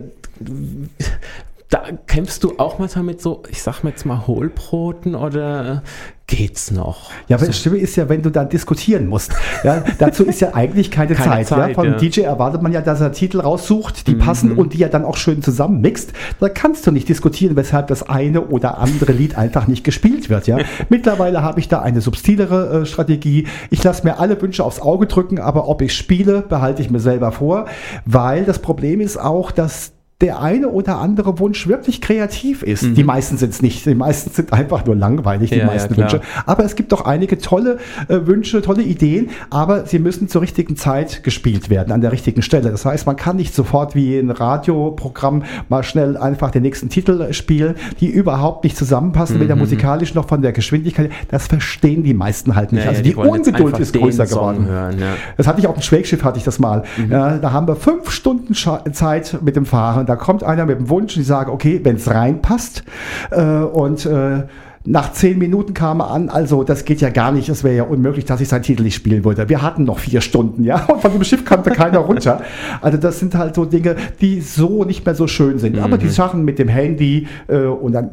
[1.70, 5.84] da kämpfst du auch manchmal mit so, ich sag mal jetzt mal Hohlbroten oder
[6.30, 7.10] geht's noch?
[7.28, 9.34] Ja, aber das Stimme ist ja, wenn du dann diskutieren musst.
[9.64, 11.48] Ja, dazu ist ja eigentlich keine, keine Zeit.
[11.48, 11.70] Zeit.
[11.70, 11.74] Ja.
[11.74, 11.98] Vom ja.
[11.98, 14.20] DJ erwartet man ja, dass er Titel raussucht, die mhm.
[14.20, 16.14] passen und die er dann auch schön zusammenmixt.
[16.40, 20.46] Da kannst du nicht diskutieren, weshalb das eine oder andere Lied einfach nicht gespielt wird.
[20.48, 20.60] Ja.
[20.90, 23.48] Mittlerweile habe ich da eine subtilere äh, Strategie.
[23.72, 27.00] Ich lasse mir alle Wünsche aufs Auge drücken, aber ob ich spiele, behalte ich mir
[27.00, 27.66] selber vor,
[28.06, 32.84] weil das Problem ist auch, dass der eine oder andere Wunsch wirklich kreativ ist.
[32.84, 32.96] Mhm.
[32.96, 33.86] Die meisten sind es nicht.
[33.86, 36.12] Die meisten sind einfach nur langweilig, die Ja, ja, meisten klar.
[36.12, 36.26] Wünsche.
[36.46, 37.78] Aber es gibt doch einige tolle
[38.10, 42.42] äh, Wünsche, tolle Ideen, aber sie müssen zur richtigen Zeit gespielt werden, an der richtigen
[42.42, 42.70] Stelle.
[42.70, 47.32] Das heißt, man kann nicht sofort wie ein Radioprogramm mal schnell einfach den nächsten Titel
[47.32, 51.12] spielen, die überhaupt nicht zusammenpassen, weder musikalisch noch von der Geschwindigkeit.
[51.30, 52.82] Das verstehen die meisten halt nicht.
[52.82, 52.84] Mhm.
[52.84, 54.68] Ja, also ja, die, jetzt Ungeduld ist größer geworden.
[54.68, 55.14] Hören, ja.
[55.38, 56.84] Das hatte ich auf dem Schwägschiff, hatte ich das mal.
[57.10, 60.09] Ja, da haben wir fünf Stunden Zeit mit dem Fahren.
[60.10, 62.84] Da kommt einer mit dem Wunsch, die sagen, okay, wenn es reinpasst
[63.30, 64.44] äh, und äh,
[64.86, 67.84] nach zehn Minuten kam er an, also das geht ja gar nicht, es wäre ja
[67.84, 69.50] unmöglich, dass ich seinen Titel nicht spielen würde.
[69.50, 72.42] Wir hatten noch vier Stunden, ja, und von dem Schiff kannte keiner runter.
[72.82, 75.78] Also das sind halt so Dinge, die so nicht mehr so schön sind.
[75.80, 78.12] Aber die Sachen mit dem Handy äh, und dann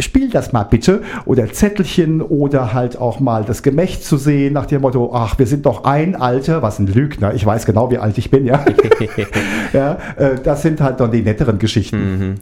[0.00, 1.02] Spiel das mal bitte.
[1.24, 5.46] Oder Zettelchen oder halt auch mal das Gemächt zu sehen nach dem Motto, ach, wir
[5.46, 7.34] sind doch ein Alter, was ein Lügner.
[7.34, 8.64] Ich weiß genau, wie alt ich bin, ja.
[9.72, 12.40] ja äh, das sind halt dann die netteren Geschichten.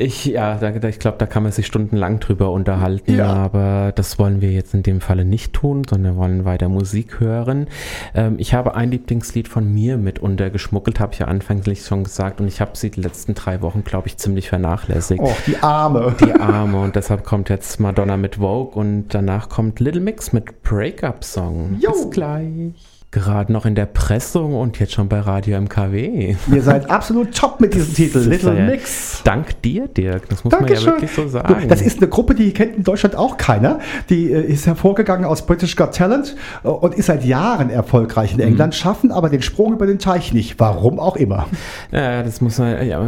[0.00, 3.32] Ich, ja, da, ich glaube, da kann man sich stundenlang drüber unterhalten, Ja.
[3.32, 7.66] aber das wollen wir jetzt in dem Falle nicht tun, sondern wollen weiter Musik hören.
[8.14, 12.40] Ähm, ich habe ein Lieblingslied von mir mit untergeschmuggelt, habe ich ja anfänglich schon gesagt,
[12.40, 15.20] und ich habe sie die letzten drei Wochen, glaube ich, ziemlich vernachlässigt.
[15.20, 16.14] Och, die Arme.
[16.20, 20.62] Die Arme und deshalb kommt jetzt Madonna mit Vogue und danach kommt Little Mix mit
[20.62, 21.76] Breakup Song.
[21.80, 21.90] Jo.
[21.92, 22.97] Bis gleich.
[23.10, 26.36] Gerade noch in der Pressung und jetzt schon bei Radio MKW.
[26.52, 29.22] Ihr seid absolut top mit diesem Titel, Little ja- Mix.
[29.24, 30.28] Dank dir, Dirk.
[30.28, 30.92] Das muss man ja Dankeschön.
[30.92, 31.68] wirklich so sagen.
[31.68, 33.78] Das ist eine Gruppe, die kennt in Deutschland auch keiner.
[34.10, 38.40] Die äh, ist hervorgegangen aus British Got Talent äh, und ist seit Jahren erfolgreich Mhm.
[38.40, 40.60] in England, schaffen aber den Sprung über den Teich nicht.
[40.60, 41.46] Warum auch immer.
[41.92, 43.00] Ja, das muss man, ja,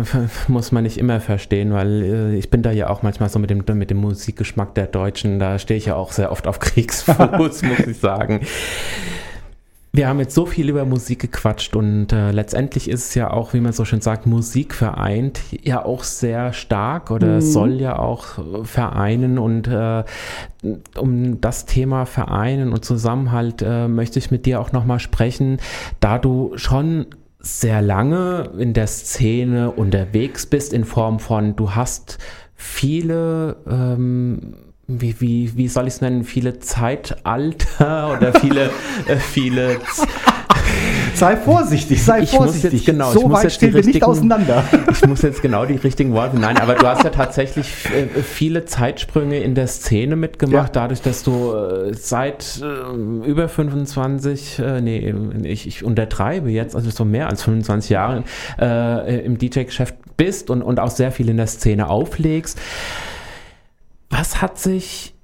[0.48, 3.50] muss man nicht immer verstehen, weil äh, ich bin da ja auch manchmal so mit
[3.50, 7.18] dem, mit dem Musikgeschmack der Deutschen, da stehe ich ja auch sehr oft auf Kriegsfuß,
[7.38, 8.40] muss ich sagen.
[9.92, 13.54] Wir haben jetzt so viel über Musik gequatscht und äh, letztendlich ist es ja auch,
[13.54, 18.38] wie man so schön sagt, Musik vereint ja auch sehr stark oder soll ja auch
[18.64, 20.04] vereinen und äh,
[20.96, 25.58] um das Thema Vereinen und Zusammenhalt äh, möchte ich mit dir auch nochmal sprechen,
[25.98, 27.06] da du schon
[27.40, 32.18] sehr lange in der Szene unterwegs bist in Form von, du hast
[32.54, 34.54] viele, ähm,
[34.98, 38.70] wie, wie, wie soll ich es nennen, viele Zeitalter oder viele,
[39.06, 39.78] äh, viele
[41.14, 42.72] Sei vorsichtig, sei Ich vorsichtig.
[42.72, 44.64] jetzt- genau, ich so muss weit jetzt stehen wir nicht auseinander.
[44.90, 46.38] Ich muss jetzt genau die richtigen Worte.
[46.38, 50.82] Nein, aber du hast ja tatsächlich äh, viele Zeitsprünge in der Szene mitgemacht, Ja.
[50.82, 55.12] dadurch, dass du äh, seit äh, über 25, äh, nee,
[55.42, 58.24] ich, ich untertreibe jetzt, also so mehr als 25 Jahren
[58.58, 62.58] im DJ-Geschäft bist und, und auch sehr viel in der Szene auflegst.
[64.10, 65.14] Was hat sich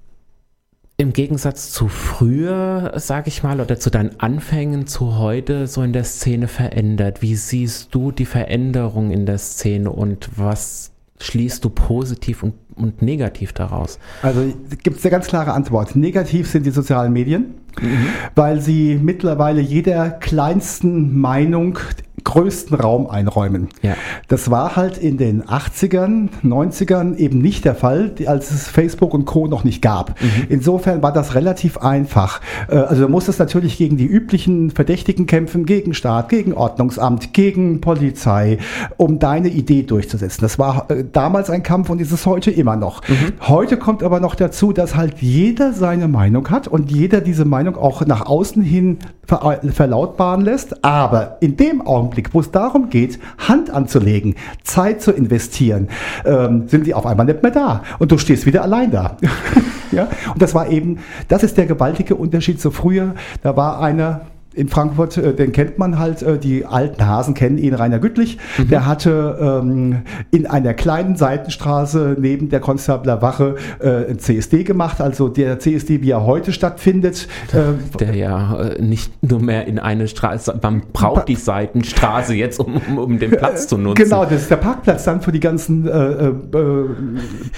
[0.97, 5.93] im Gegensatz zu früher, sag ich mal, oder zu deinen Anfängen zu heute so in
[5.93, 7.20] der Szene verändert?
[7.20, 13.03] Wie siehst du die Veränderung in der Szene und was schließt du positiv und, und
[13.03, 13.99] negativ daraus?
[14.22, 15.97] Also gibt es eine ganz klare Antwort.
[15.97, 18.06] Negativ sind die sozialen Medien, Mhm.
[18.34, 21.78] weil sie mittlerweile jeder kleinsten Meinung
[22.24, 23.68] größten Raum einräumen.
[23.82, 23.94] Ja.
[24.26, 29.26] Das war halt in den 80ern, 90ern eben nicht der Fall, als es Facebook und
[29.26, 29.46] Co.
[29.46, 30.20] noch nicht gab.
[30.20, 30.46] Mhm.
[30.48, 32.40] Insofern war das relativ einfach.
[32.68, 37.80] Äh, Also du musstest natürlich gegen die üblichen Verdächtigen kämpfen, gegen Staat, gegen Ordnungsamt, gegen
[37.80, 38.58] Polizei,
[38.96, 40.40] um deine Idee durchzusetzen.
[40.40, 43.02] Das war äh, damals ein Kampf und ist es heute immer noch.
[43.42, 47.65] Heute kommt aber noch dazu, dass halt jeder seine Meinung hat und jeder diese Meinung
[47.74, 50.84] auch nach außen hin ver verlautbaren lässt.
[50.84, 55.88] Aber in dem Augenblick, wo es darum geht, Hand anzulegen, Zeit zu investieren,
[56.24, 57.82] ähm, sind die auf einmal nicht mehr da.
[57.98, 59.16] Und du stehst wieder allein da.
[59.90, 60.08] ja?
[60.32, 60.98] Und das war eben,
[61.28, 63.14] das ist der gewaltige Unterschied zu früher.
[63.42, 64.22] Da war einer,
[64.57, 68.38] in Frankfurt, äh, den kennt man halt, äh, die alten Hasen kennen ihn, Rainer Güttlich.
[68.59, 75.00] Der hatte ähm, in einer kleinen Seitenstraße neben der Konstabler Wache äh, ein CSD gemacht,
[75.00, 77.28] also der CSD, wie er heute stattfindet.
[77.52, 82.59] Äh, Der ja äh, nicht nur mehr in eine Straße, man braucht die Seitenstraße jetzt,
[82.59, 84.02] um, um, um den Platz zu nutzen.
[84.02, 86.32] Genau, das ist der Parkplatz dann für die ganzen äh,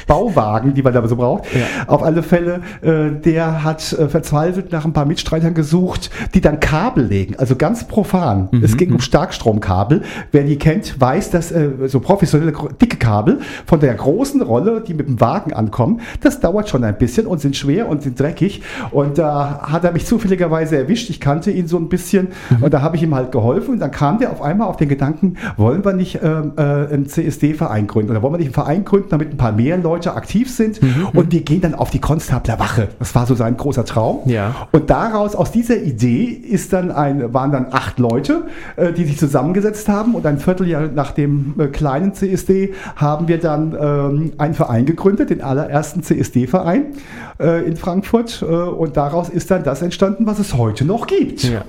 [0.06, 1.44] Bauwagen, die man da so braucht.
[1.54, 1.86] Ja.
[1.86, 7.34] Auf alle Fälle, der hat verzweifelt nach ein paar Mitstreitern gesucht, die dann Kabel legen,
[7.36, 8.48] also ganz profan.
[8.50, 10.02] Mhm, Es ging um Starkstromkabel.
[10.32, 14.94] Wer die kennt, weiß, dass äh, so professionelle dicke Kabel von der großen Rolle, die
[14.94, 18.62] mit dem Wagen ankommen, das dauert schon ein bisschen und sind schwer und sind dreckig.
[18.90, 21.10] Und da hat er mich zufälligerweise erwischt.
[21.10, 22.62] Ich kannte ihn so ein bisschen Mhm.
[22.62, 23.74] und da habe ich ihm halt geholfen.
[23.74, 27.06] Und dann kam der auf einmal auf den Gedanken, wollen wir nicht ähm, äh, einen
[27.06, 30.50] CSD-Verein gründen oder wollen wir nicht einen Verein gründen, damit ein paar mehr Leute aktiv
[30.50, 32.88] sind Mhm, und wir gehen dann auf die Konstabler Wache.
[32.98, 34.20] Das war so sein großer Traum.
[34.26, 34.54] Ja.
[34.72, 38.44] Und daraus, aus dieser Idee ist dann ein, waren dann acht Leute,
[38.76, 40.14] äh, die sich zusammengesetzt haben.
[40.14, 45.30] Und ein Vierteljahr nach dem äh, kleinen CSD haben wir dann ähm, einen Verein gegründet,
[45.30, 46.86] den allerersten CSD-Verein
[47.40, 48.42] äh, in Frankfurt.
[48.42, 51.44] Äh, und daraus ist dann das entstanden, was es heute noch gibt.
[51.44, 51.62] Ja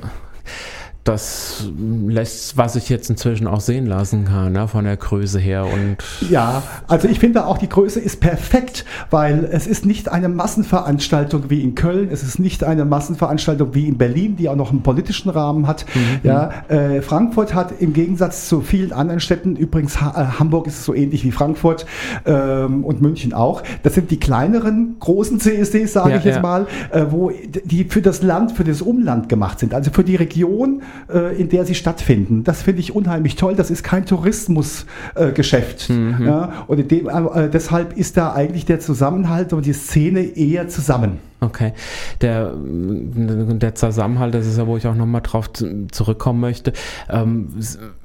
[1.04, 1.70] das
[2.08, 5.66] lässt, was ich jetzt inzwischen auch sehen lassen kann, ne, von der Größe her.
[5.66, 5.98] Und
[6.30, 11.50] ja, also ich finde auch, die Größe ist perfekt, weil es ist nicht eine Massenveranstaltung
[11.50, 14.84] wie in Köln, es ist nicht eine Massenveranstaltung wie in Berlin, die auch noch einen
[14.84, 15.86] politischen Rahmen hat.
[15.96, 16.20] Mhm.
[16.24, 20.84] Ja, äh, Frankfurt hat im Gegensatz zu vielen anderen Städten, übrigens ha äh, Hamburg ist
[20.84, 21.86] so ähnlich wie Frankfurt
[22.26, 26.42] ähm, und München auch, das sind die kleineren, großen CSDs, sage ja, ich jetzt ja.
[26.42, 27.32] mal, äh, wo
[27.64, 31.50] die für das Land, für das Umland gemacht sind, also für die Region äh, in
[31.50, 32.44] der sie stattfinden.
[32.44, 33.56] Das finde ich unheimlich toll.
[33.56, 35.90] Das ist kein Tourismusgeschäft.
[35.90, 36.26] Äh, mhm.
[36.26, 41.29] ja, und dem, äh, deshalb ist da eigentlich der Zusammenhalt und die Szene eher zusammen.
[41.42, 41.74] Okay.
[42.22, 45.50] Der, der Zusammenhalt, das ist ja, wo ich auch nochmal drauf
[45.92, 46.74] zurückkommen möchte.
[47.10, 47.48] Ähm,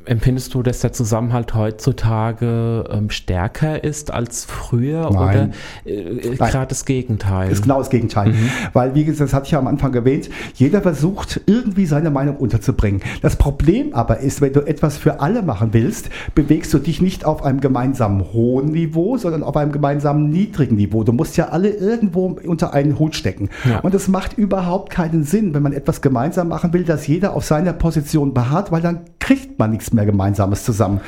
[0.05, 5.15] empfindest du, dass der Zusammenhalt heutzutage ähm, stärker ist als früher Nein.
[5.15, 5.51] oder
[5.85, 7.51] äh, gerade das Gegenteil?
[7.51, 8.31] Ist genau das Gegenteil.
[8.31, 8.51] Mhm.
[8.73, 12.37] Weil, wie gesagt, das hatte ich ja am Anfang erwähnt, jeder versucht irgendwie seine Meinung
[12.37, 13.01] unterzubringen.
[13.23, 17.25] Das Problem aber ist, wenn du etwas für alle machen willst, bewegst du dich nicht
[17.25, 21.05] auf einem gemeinsamen hohen Niveau, sondern auf einem gemeinsamen niedrigen Niveau.
[21.05, 23.49] Du musst ja alle irgendwo unter einen Hut stecken.
[23.65, 23.81] Ja.
[23.81, 27.45] Und es macht überhaupt keinen Sinn, wenn man etwas gemeinsam machen will, dass jeder auf
[27.45, 31.01] seiner Position beharrt, weil dann kriegt man nichts mehr Gemeinsames zusammen.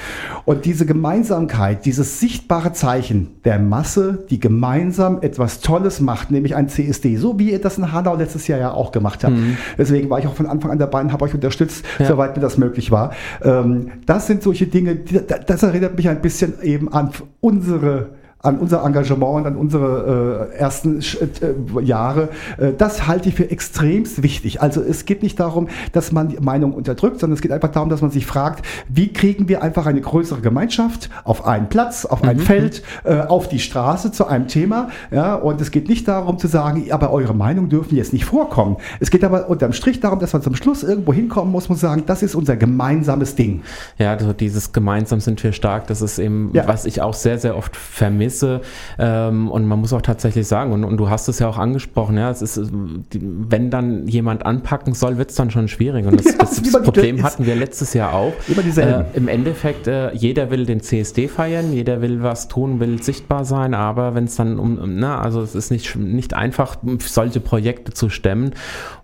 [0.47, 6.71] Und diese Gemeinsamkeit, dieses sichtbare Zeichen der Masse, die gemeinsam etwas Tolles macht, nämlich ein
[6.71, 9.35] CSD, so wie ihr das in Hanau letztes Jahr ja auch gemacht habt.
[9.35, 9.59] Mhm.
[9.77, 12.07] Deswegen war ich auch von Anfang an dabei und habe euch unterstützt, ja.
[12.07, 13.13] soweit mir das möglich war.
[13.43, 17.11] Ähm, das sind solche Dinge, das erinnert mich ein bisschen eben an
[17.41, 18.13] unsere
[18.47, 22.29] an unser Engagement und an unsere äh, ersten äh, Jahre,
[22.59, 24.63] äh, das halte ich für extremst wichtig.
[24.63, 27.89] Also es geht nicht darum, dass man die Meinung unterdrückt, sondern es geht einfach darum,
[27.89, 32.23] dass man sich fragt, wie kriegen wir einfach eine größere Gemeinschaft auf einen Platz, auf
[32.23, 32.41] ein mhm.
[32.41, 34.91] Feld, äh, auf die Straße zu einem Thema.
[35.11, 38.77] Ja, und es geht nicht darum zu sagen, aber eure Meinung dürfen jetzt nicht vorkommen.
[39.01, 42.05] Es geht aber unterm Strich darum, dass man zum Schluss irgendwo hinkommen muss und sagen,
[42.07, 43.63] das ist unser gemeinsames Ding.
[43.99, 46.69] Ja, also dieses gemeinsam sind wir stark, das ist eben, ja.
[46.69, 48.61] was ich auch sehr, sehr oft vermisse Kompromisse
[48.99, 52.17] ähm, und man muss auch tatsächlich sagen, und, und, du hast es ja auch angesprochen,
[52.17, 52.71] ja, es ist,
[53.13, 56.07] wenn dann jemand anpacken soll, wird es dann schon schwierig.
[56.07, 58.33] Und das, ja, das, das Problem hatten wir letztes Jahr auch.
[58.49, 59.07] Immer dieselben.
[59.13, 63.45] Äh, Im Endeffekt, äh, jeder will den CSD feiern, jeder will was tun, will sichtbar
[63.45, 67.93] sein, aber wenn es dann um, na, also es ist nicht, nicht einfach, solche Projekte
[67.93, 68.53] zu stemmen.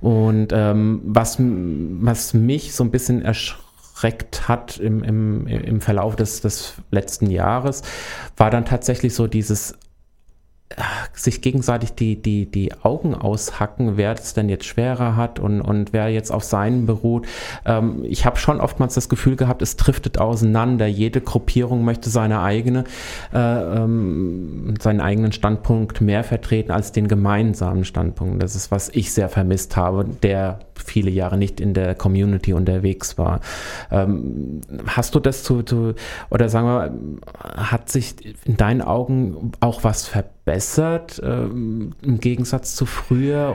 [0.00, 3.62] Und ähm, was, was mich so ein bisschen erschreckt,
[4.02, 7.82] erschreckt hat im, im, im Verlauf des, des letzten Jahres,
[8.36, 9.78] war dann tatsächlich so dieses
[11.12, 15.92] sich gegenseitig die, die, die Augen aushacken, wer es denn jetzt schwerer hat und, und
[15.92, 17.26] wer jetzt auf seinen beruht.
[17.64, 20.86] Ähm, ich habe schon oftmals das Gefühl gehabt, es driftet auseinander.
[20.86, 22.84] Jede Gruppierung möchte seine eigene,
[23.32, 28.42] äh, ähm, seinen eigenen Standpunkt mehr vertreten als den gemeinsamen Standpunkt.
[28.42, 33.18] Das ist, was ich sehr vermisst habe, der viele Jahre nicht in der Community unterwegs
[33.18, 33.40] war.
[33.90, 35.94] Ähm, hast du das zu, zu,
[36.30, 40.41] oder sagen wir, hat sich in deinen Augen auch was verbessert
[41.22, 43.54] ähm, im Gegensatz zu früher?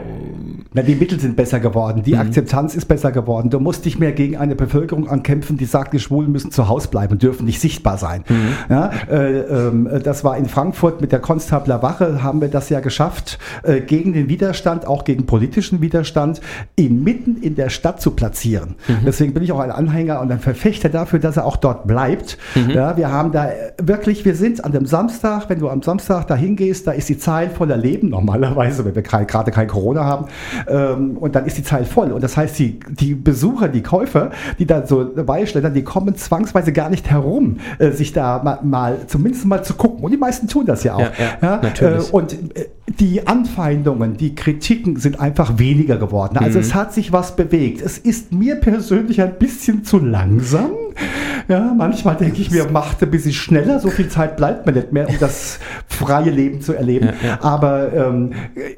[0.74, 2.22] Na, die Mittel sind besser geworden, die mhm.
[2.22, 3.50] Akzeptanz ist besser geworden.
[3.50, 6.88] Du musst dich mehr gegen eine Bevölkerung ankämpfen, die sagt, die Schwulen müssen zu Hause
[6.88, 8.24] bleiben, dürfen nicht sichtbar sein.
[8.30, 8.48] Mhm.
[8.70, 12.80] Ja, äh, äh, das war in Frankfurt mit der Konstabler Wache, haben wir das ja
[12.80, 16.40] geschafft, äh, gegen den Widerstand, auch gegen politischen Widerstand,
[16.78, 18.76] inmitten in der Stadt zu platzieren.
[18.88, 19.00] Mhm.
[19.06, 22.38] Deswegen bin ich auch ein Anhänger und ein Verfechter dafür, dass er auch dort bleibt.
[22.56, 22.70] Mhm.
[22.70, 23.50] Ja, wir haben da
[23.82, 26.36] wirklich, wir sind an dem Samstag, wenn du am Samstag da
[26.78, 30.26] hingehst, da ist die Zeit voller Leben normalerweise, wenn wir gerade kein Corona haben.
[30.68, 32.12] Ähm, und dann ist die Zeit voll.
[32.12, 36.16] Und das heißt, die, die Besucher, die Käufer, die da so dabei stehen, die kommen
[36.16, 40.04] zwangsweise gar nicht herum, äh, sich da mal, mal, zumindest mal zu gucken.
[40.04, 41.00] Und die meisten tun das ja auch.
[41.00, 41.60] Ja, ja, ja?
[41.62, 42.10] Natürlich.
[42.10, 42.66] Äh, und äh,
[43.00, 46.38] die Anfeindungen, die Kritiken sind einfach weniger geworden.
[46.38, 46.66] Also mhm.
[46.66, 47.82] es hat sich was bewegt.
[47.82, 50.72] Es ist mir persönlich ein bisschen zu langsam.
[51.48, 54.92] Ja, manchmal denke ich mir, macht ein bisschen schneller, so viel Zeit bleibt mir nicht
[54.92, 57.12] mehr, um das freie Leben zu erleben.
[57.22, 57.42] Ja, ja.
[57.42, 58.34] Aber ähm,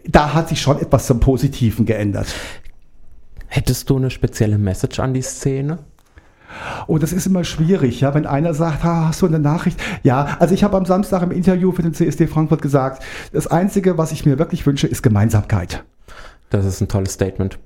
[0.08, 2.28] da hat sich schon etwas zum Positiven geändert.
[3.48, 5.80] Hättest du eine spezielle Message an die Szene?
[6.88, 9.80] Oh, das ist immer schwierig, ja, wenn einer sagt, ah, hast du eine Nachricht?
[10.04, 13.04] Ja, also ich habe am Samstag im Interview für den CSD Frankfurt gesagt,
[13.34, 15.84] das Einzige, was ich mir wirklich wünsche, ist Gemeinsamkeit.
[16.50, 17.60] Das ist ein tolles Statement.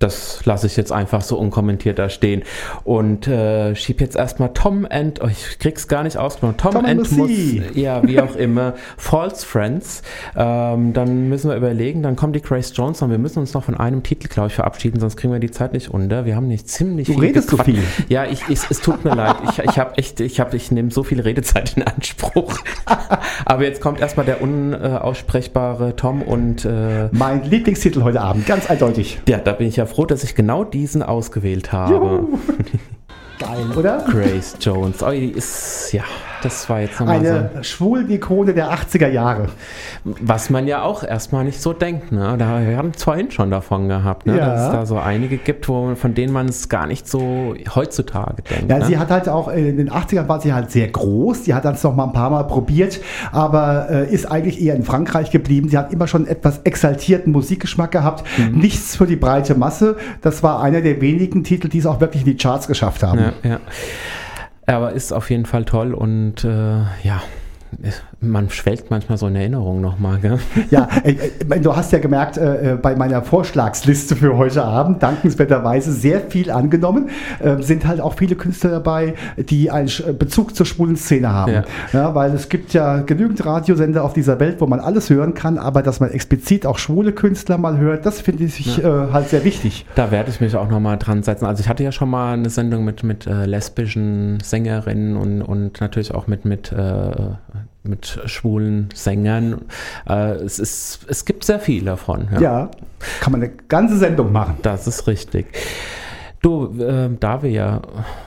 [0.00, 2.42] Das lasse ich jetzt einfach so unkommentiert da stehen.
[2.84, 6.84] Und äh, schieb jetzt erstmal Tom and, oh, ich krieg's gar nicht ausgesprochen, Tom, Tom
[6.86, 7.30] and muss,
[7.74, 10.02] ja, wie auch immer, False Friends.
[10.34, 13.62] Ähm, dann müssen wir überlegen, dann kommt die Grace Jones und wir müssen uns noch
[13.62, 16.24] von einem Titel, glaube ich, verabschieden, sonst kriegen wir die Zeit nicht unter.
[16.24, 17.76] Wir haben nicht ziemlich Du viel redest so gequatscht.
[17.78, 18.06] viel.
[18.08, 19.36] Ja, ich, ich, es tut mir leid.
[19.50, 22.56] Ich, ich habe echt, ich habe, ich nehme so viel Redezeit in Anspruch.
[23.44, 29.18] Aber jetzt kommt erstmal der unaussprechbare Tom und äh, Mein Lieblingstitel heute Abend, ganz eindeutig.
[29.28, 31.94] ja, da bin ich ja froh, dass ich genau diesen ausgewählt habe.
[31.94, 32.38] Juhu.
[33.38, 34.06] Geil, oder?
[34.10, 35.02] Grace Jones.
[35.02, 36.04] Oh, die ist, ja,
[36.42, 37.32] das war jetzt nochmal so.
[37.32, 39.48] Eine Schwulen-Ikone der 80er Jahre.
[40.04, 42.36] Was man ja auch erstmal nicht so denkt, ne?
[42.38, 44.38] Da, wir haben es vorhin schon davon gehabt, ne?
[44.38, 44.46] Ja.
[44.46, 48.42] Dass es da so einige gibt, wo, von denen man es gar nicht so heutzutage
[48.42, 48.70] denkt.
[48.70, 48.84] Ja, ne?
[48.86, 51.42] sie hat halt auch in den 80ern war sie halt sehr groß.
[51.42, 53.00] Die hat das noch mal ein paar Mal probiert,
[53.32, 55.68] aber äh, ist eigentlich eher in Frankreich geblieben.
[55.68, 58.24] Sie hat immer schon etwas exaltierten Musikgeschmack gehabt.
[58.38, 58.58] Mhm.
[58.58, 59.96] Nichts für die breite Masse.
[60.22, 63.18] Das war einer der wenigen Titel, die es auch wirklich in die Charts geschafft haben.
[63.18, 63.60] Ja, ja.
[64.74, 67.22] Aber ist auf jeden Fall toll und äh, ja,
[68.22, 70.38] man schwelgt manchmal so in Erinnerung nochmal, gell?
[70.70, 75.02] Ja, äh, äh, du hast ja gemerkt, äh, äh, bei meiner Vorschlagsliste für heute Abend,
[75.02, 77.08] dankenswerterweise sehr viel angenommen,
[77.38, 81.52] äh, sind halt auch viele Künstler dabei, die einen Bezug zur schwulen Szene haben.
[81.52, 81.64] Ja.
[81.92, 82.14] Ja.
[82.14, 85.82] weil es gibt ja genügend Radiosender auf dieser Welt, wo man alles hören kann, aber
[85.82, 89.86] dass man explizit auch schwule Künstler mal hört, das finde ich äh, halt sehr wichtig.
[89.94, 91.46] Da werde ich mich auch nochmal dran setzen.
[91.46, 96.14] Also ich hatte ja schon mal eine Sendung mit, mit lesbischen Sängerinnen und, und natürlich
[96.14, 96.74] auch mit, mit,
[97.82, 99.62] mit schwulen Sängern.
[100.08, 102.28] Äh, es, ist, es gibt sehr viel davon.
[102.34, 102.40] Ja.
[102.40, 102.70] Ja.
[103.20, 104.58] kann man eine ganze Sendung machen.
[104.62, 105.46] Das ist richtig.
[106.42, 107.82] Du, äh, da wir ja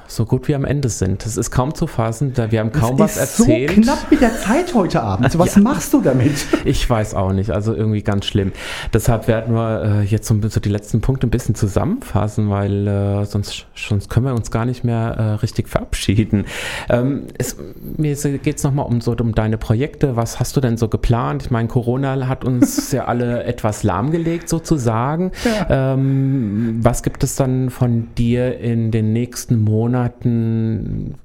[0.08, 3.00] so gut wie am Ende sind, das ist kaum zu fassen, da wir haben kaum
[3.00, 3.72] was ist erzählt.
[3.72, 5.36] so knapp mit der Zeit heute Abend.
[5.40, 5.62] Was Ja.
[5.64, 6.46] machst du damit?
[6.66, 8.52] Ich weiß auch nicht, also irgendwie ganz schlimm.
[8.94, 13.26] Deshalb werden wir äh, jetzt so, so die letzten Punkte ein bisschen zusammenfassen, weil äh,
[13.26, 16.46] sonst, sonst können wir uns gar nicht mehr äh, richtig verabschieden.
[16.90, 17.58] Ähm, es,
[17.98, 20.16] mir geht es nochmal um, so, um deine Projekte.
[20.16, 21.44] Was hast du denn so geplant?
[21.46, 25.32] Ich meine, Corona hat uns ja alle etwas lahmgelegt sozusagen.
[25.70, 31.16] Ähm, was gibt es dann von dir in den nächsten Monaten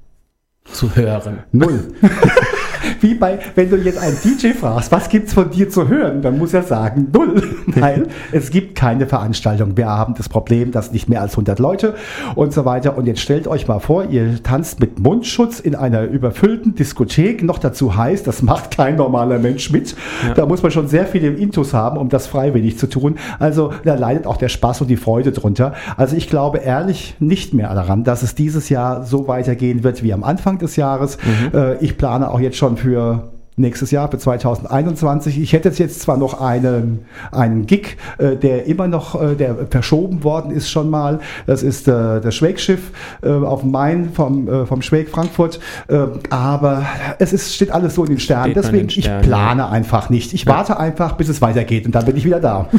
[0.65, 1.43] zu hören?
[1.51, 1.93] Null.
[3.01, 6.37] Wie bei, wenn du jetzt einen DJ fragst, was gibt's von dir zu hören, dann
[6.37, 9.77] muss er sagen null, weil es gibt keine Veranstaltung.
[9.77, 11.95] Wir haben das Problem, dass nicht mehr als 100 Leute
[12.35, 12.97] und so weiter.
[12.97, 17.43] Und jetzt stellt euch mal vor, ihr tanzt mit Mundschutz in einer überfüllten Diskothek.
[17.43, 19.95] Noch dazu heißt, das macht kein normaler Mensch mit.
[20.35, 23.15] Da muss man schon sehr viel im Intus haben, um das freiwillig zu tun.
[23.39, 25.73] Also da leidet auch der Spaß und die Freude drunter.
[25.97, 30.13] Also ich glaube ehrlich nicht mehr daran, dass es dieses Jahr so weitergehen wird wie
[30.13, 31.17] am Anfang des Jahres.
[31.53, 35.39] Äh, ich plane auch jetzt schon für nächstes Jahr, für 2021.
[35.39, 40.23] Ich hätte jetzt zwar noch einen, einen Gig, äh, der immer noch, äh, der verschoben
[40.23, 41.19] worden ist schon mal.
[41.45, 42.91] Das ist äh, das Schwegschiff
[43.21, 45.59] äh, auf dem Main vom, äh, vom Schweg Frankfurt.
[45.87, 46.85] Äh, aber
[47.19, 48.51] es ist, steht alles so in den Sternen.
[48.51, 50.33] Steht Deswegen, den Sternen, ich plane einfach nicht.
[50.33, 52.69] Ich warte einfach, bis es weitergeht und dann bin ich wieder da.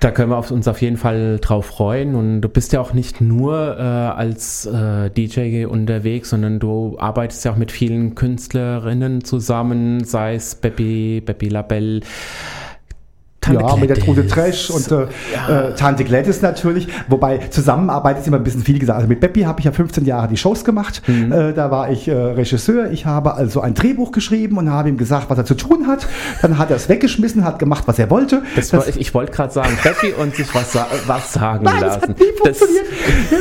[0.00, 2.14] Da können wir uns auf jeden Fall drauf freuen.
[2.14, 7.44] Und du bist ja auch nicht nur äh, als äh, DJ unterwegs, sondern du arbeitest
[7.44, 12.00] ja auch mit vielen Künstlerinnen zusammen, sei es Beppi, Beppi Labelle.
[13.44, 14.66] Tante ja, mit der Trude Gladys.
[14.66, 15.02] Trash und äh,
[15.68, 16.88] äh, Tante Gladys natürlich.
[17.08, 18.96] Wobei Zusammenarbeit ist immer ein bisschen viel gesagt.
[18.96, 21.02] Also mit Beppi habe ich ja 15 Jahre die Shows gemacht.
[21.06, 21.32] Mhm.
[21.32, 22.90] Äh, da war ich äh, Regisseur.
[22.90, 26.06] Ich habe also ein Drehbuch geschrieben und habe ihm gesagt, was er zu tun hat.
[26.42, 28.42] Dann hat er es weggeschmissen, hat gemacht, was er wollte.
[28.56, 30.76] Das war, ich ich wollte gerade sagen, Beppi und sich was,
[31.06, 32.10] was sagen Nein, das lassen.
[32.10, 32.86] hat nie Das- funktioniert.
[33.30, 33.38] Ja,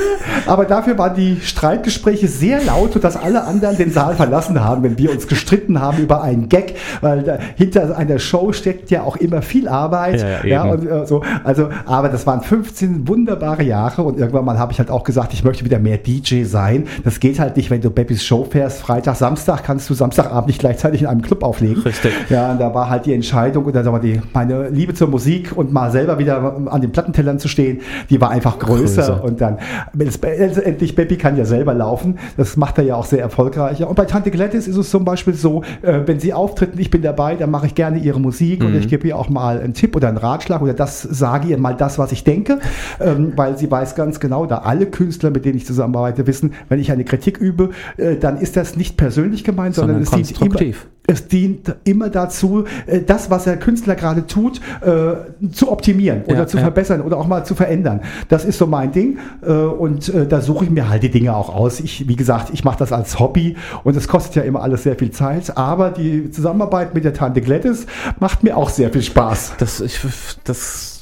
[0.52, 4.98] Aber dafür waren die Streitgespräche sehr laut, sodass alle anderen den Saal verlassen haben, wenn
[4.98, 9.16] wir uns gestritten haben über einen Gag, weil da, hinter einer Show steckt ja auch
[9.16, 9.93] immer viel Arbeit.
[9.94, 10.74] Ja, ja, eben.
[10.74, 11.22] und, äh, so.
[11.44, 15.34] Also, aber das waren 15 wunderbare Jahre und irgendwann mal habe ich halt auch gesagt,
[15.34, 16.86] ich möchte wieder mehr DJ sein.
[17.04, 18.82] Das geht halt nicht, wenn du Beppis Show fährst.
[18.82, 21.84] Freitag, Samstag kannst du Samstagabend nicht gleichzeitig in einem Club auflegen.
[21.84, 22.12] Richtig.
[22.30, 25.56] Ja, und da war halt die Entscheidung oder sagen wir, die, meine Liebe zur Musik
[25.56, 29.02] und mal selber wieder an den Plattentellern zu stehen, die war einfach größer.
[29.02, 29.24] Größer.
[29.24, 29.58] Und dann,
[29.98, 33.84] endlich Beppi kann ja selber laufen, das macht er ja auch sehr erfolgreich.
[33.84, 36.90] Und bei Tante Gladys ist es zum Beispiel so, äh, wenn sie auftritt und ich
[36.90, 39.74] bin dabei, dann mache ich gerne ihre Musik und ich gebe ihr auch mal einen
[39.84, 42.60] Tipp oder einen Ratschlag oder das sage ihr mal das, was ich denke,
[43.02, 46.80] ähm, weil sie weiß ganz genau, da alle Künstler, mit denen ich zusammenarbeite, wissen, wenn
[46.80, 50.42] ich eine Kritik übe, äh, dann ist das nicht persönlich gemeint, sondern, Sondern es dient
[50.42, 50.88] immer, konstruktiv.
[51.06, 56.40] Es dient immer dazu, äh, das, was der Künstler gerade tut, äh, zu optimieren oder
[56.40, 56.64] Ja, zu ja.
[56.64, 58.02] verbessern oder auch mal zu verändern.
[58.30, 61.54] Das ist so mein Ding äh, und da suche ich mir halt die Dinge auch
[61.54, 61.80] aus.
[61.80, 64.96] Ich, wie gesagt, ich mache das als Hobby und es kostet ja immer alles sehr
[64.96, 67.86] viel Zeit, aber die Zusammenarbeit mit der Tante Gladys
[68.20, 69.54] macht mir auch sehr viel Spaß.
[69.58, 70.00] Das, ich,
[70.44, 70.93] das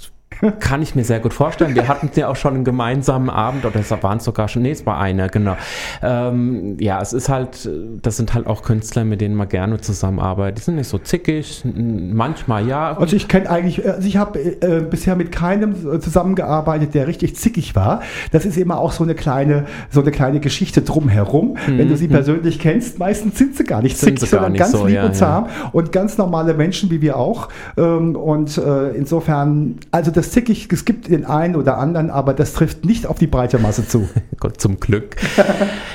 [0.60, 1.76] Kann ich mir sehr gut vorstellen.
[1.76, 4.86] Wir hatten ja auch schon einen gemeinsamen Abend oder es waren sogar schon, nee, es
[4.86, 5.56] war einer, genau.
[6.02, 7.70] Ähm, ja, es ist halt,
[8.02, 10.60] das sind halt auch Künstler, mit denen man gerne zusammenarbeitet.
[10.60, 12.98] Die sind nicht so zickig, manchmal ja.
[12.98, 17.76] Also ich kenne eigentlich, also ich habe äh, bisher mit keinem zusammengearbeitet, der richtig zickig
[17.76, 18.02] war.
[18.32, 21.58] Das ist immer auch so eine kleine, so eine kleine Geschichte drumherum.
[21.68, 21.78] Mhm.
[21.78, 22.14] Wenn du sie mhm.
[22.14, 25.16] persönlich kennst, meistens sind sie gar nicht sind zickig, sondern ganz so, lieb ja, und
[25.16, 25.70] zahm ja.
[25.72, 27.50] und ganz normale Menschen wie wir auch.
[27.78, 32.54] Ähm, und äh, insofern, also das zickig, es gibt den einen oder anderen, aber das
[32.54, 34.08] trifft nicht auf die breite Masse zu.
[34.40, 35.16] Gott zum Glück.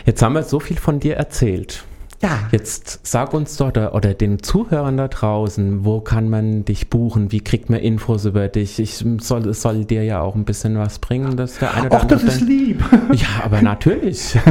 [0.04, 1.84] Jetzt haben wir so viel von dir erzählt.
[2.22, 2.38] Ja.
[2.50, 7.32] Jetzt sag uns doch oder, oder den Zuhörern da draußen, wo kann man dich buchen?
[7.32, 8.78] Wie kriegt man Infos über dich?
[8.78, 12.00] Ich soll, es soll dir ja auch ein bisschen was bringen, dass der eine oder
[12.02, 12.82] Ach, das ist lieb.
[13.12, 14.36] Ja, aber natürlich.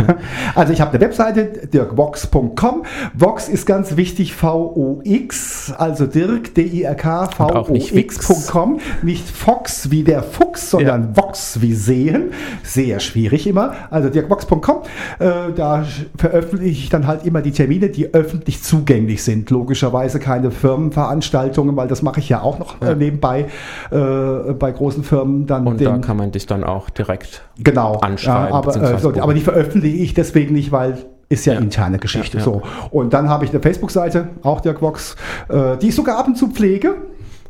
[0.56, 2.84] Also ich habe eine Webseite, dirkvox.com.
[3.14, 8.80] Vox ist ganz wichtig, V-O-X, also Dirk, D-I-R-K, V-O-X.com.
[9.02, 11.18] Nicht Fox wie der Fuchs, sondern ja.
[11.18, 11.25] Vox
[11.62, 12.32] wie sehen.
[12.64, 13.74] Sehr schwierig immer.
[13.90, 14.84] Also dirkvox.com.
[15.20, 15.86] Äh, da
[16.18, 19.50] veröffentliche ich dann halt immer die Termine, die öffentlich zugänglich sind.
[19.50, 22.96] Logischerweise keine Firmenveranstaltungen, weil das mache ich ja auch noch äh, ja.
[22.96, 23.48] nebenbei
[23.92, 25.46] äh, bei großen Firmen.
[25.46, 28.50] Dann Und den, da kann man dich dann auch direkt genau, anschreiben.
[28.50, 31.98] Ja, aber, äh, so, aber die veröffentliche ich deswegen nicht, weil ist ja, ja, interne
[31.98, 32.38] Geschichte.
[32.38, 32.46] Ja, ja.
[32.46, 32.62] So.
[32.92, 35.16] Und dann habe ich eine Facebook-Seite, auch der Quox,
[35.50, 36.96] äh, die ich sogar ab und zu pflege.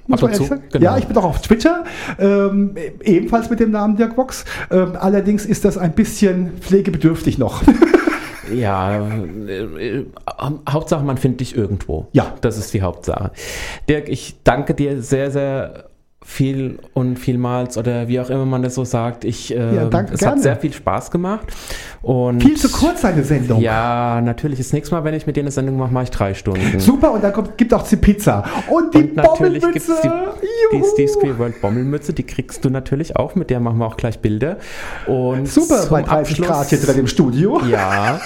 [0.08, 0.84] Muss man zu, genau.
[0.84, 1.84] Ja, ich bin auch auf Twitter,
[2.20, 4.46] ähm, ebenfalls mit dem Namen Dirk Vox.
[4.70, 7.64] Ähm, allerdings ist das ein bisschen pflegebedürftig noch.
[8.54, 10.06] Ja, äh, äh,
[10.70, 12.08] Hauptsache, man findet dich irgendwo.
[12.12, 12.36] Ja.
[12.42, 13.32] Das ist die Hauptsache.
[13.90, 15.85] Dirk, ich danke dir sehr, sehr
[16.28, 19.24] viel und vielmals oder wie auch immer man das so sagt.
[19.24, 20.36] Ich, äh, ja, danke, es gerne.
[20.36, 21.46] hat sehr viel Spaß gemacht.
[22.02, 23.62] Und viel zu kurz eine Sendung.
[23.62, 24.58] Ja, natürlich.
[24.58, 26.80] Das nächste Mal, wenn ich mit dir eine Sendung mache, mache ich drei Stunden.
[26.80, 28.44] Super, und dann kommt, gibt auch die Pizza.
[28.70, 30.10] Und die und natürlich gibt es die,
[30.74, 34.20] die Steve World Bommelmütze, die kriegst du natürlich auch, mit der machen wir auch gleich
[34.20, 34.58] Bilder.
[35.06, 37.62] Und Super, bei 30 Abschluss, Grad hier im Studio.
[37.70, 38.20] Ja.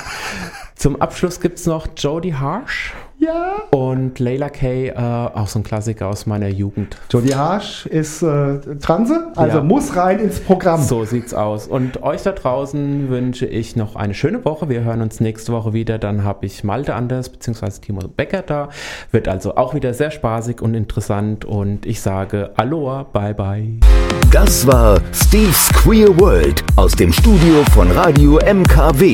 [0.76, 2.94] Zum Abschluss gibt es noch Jodie Harsh.
[3.20, 3.64] Ja.
[3.72, 6.96] Und Layla Kay, äh, auch so ein Klassiker aus meiner Jugend.
[7.12, 9.64] Jodie Harsh ist äh, Transe, also ja.
[9.64, 10.82] muss rein ins Programm.
[10.82, 11.68] So sieht's aus.
[11.68, 14.70] Und euch da draußen wünsche ich noch eine schöne Woche.
[14.70, 15.98] Wir hören uns nächste Woche wieder.
[15.98, 17.70] Dann habe ich Malte Anders bzw.
[17.82, 18.70] Timo Becker da.
[19.12, 21.44] Wird also auch wieder sehr spaßig und interessant.
[21.44, 23.68] Und ich sage Aloha, bye bye.
[24.32, 29.14] Das war Steve's Queer World aus dem Studio von Radio MKW.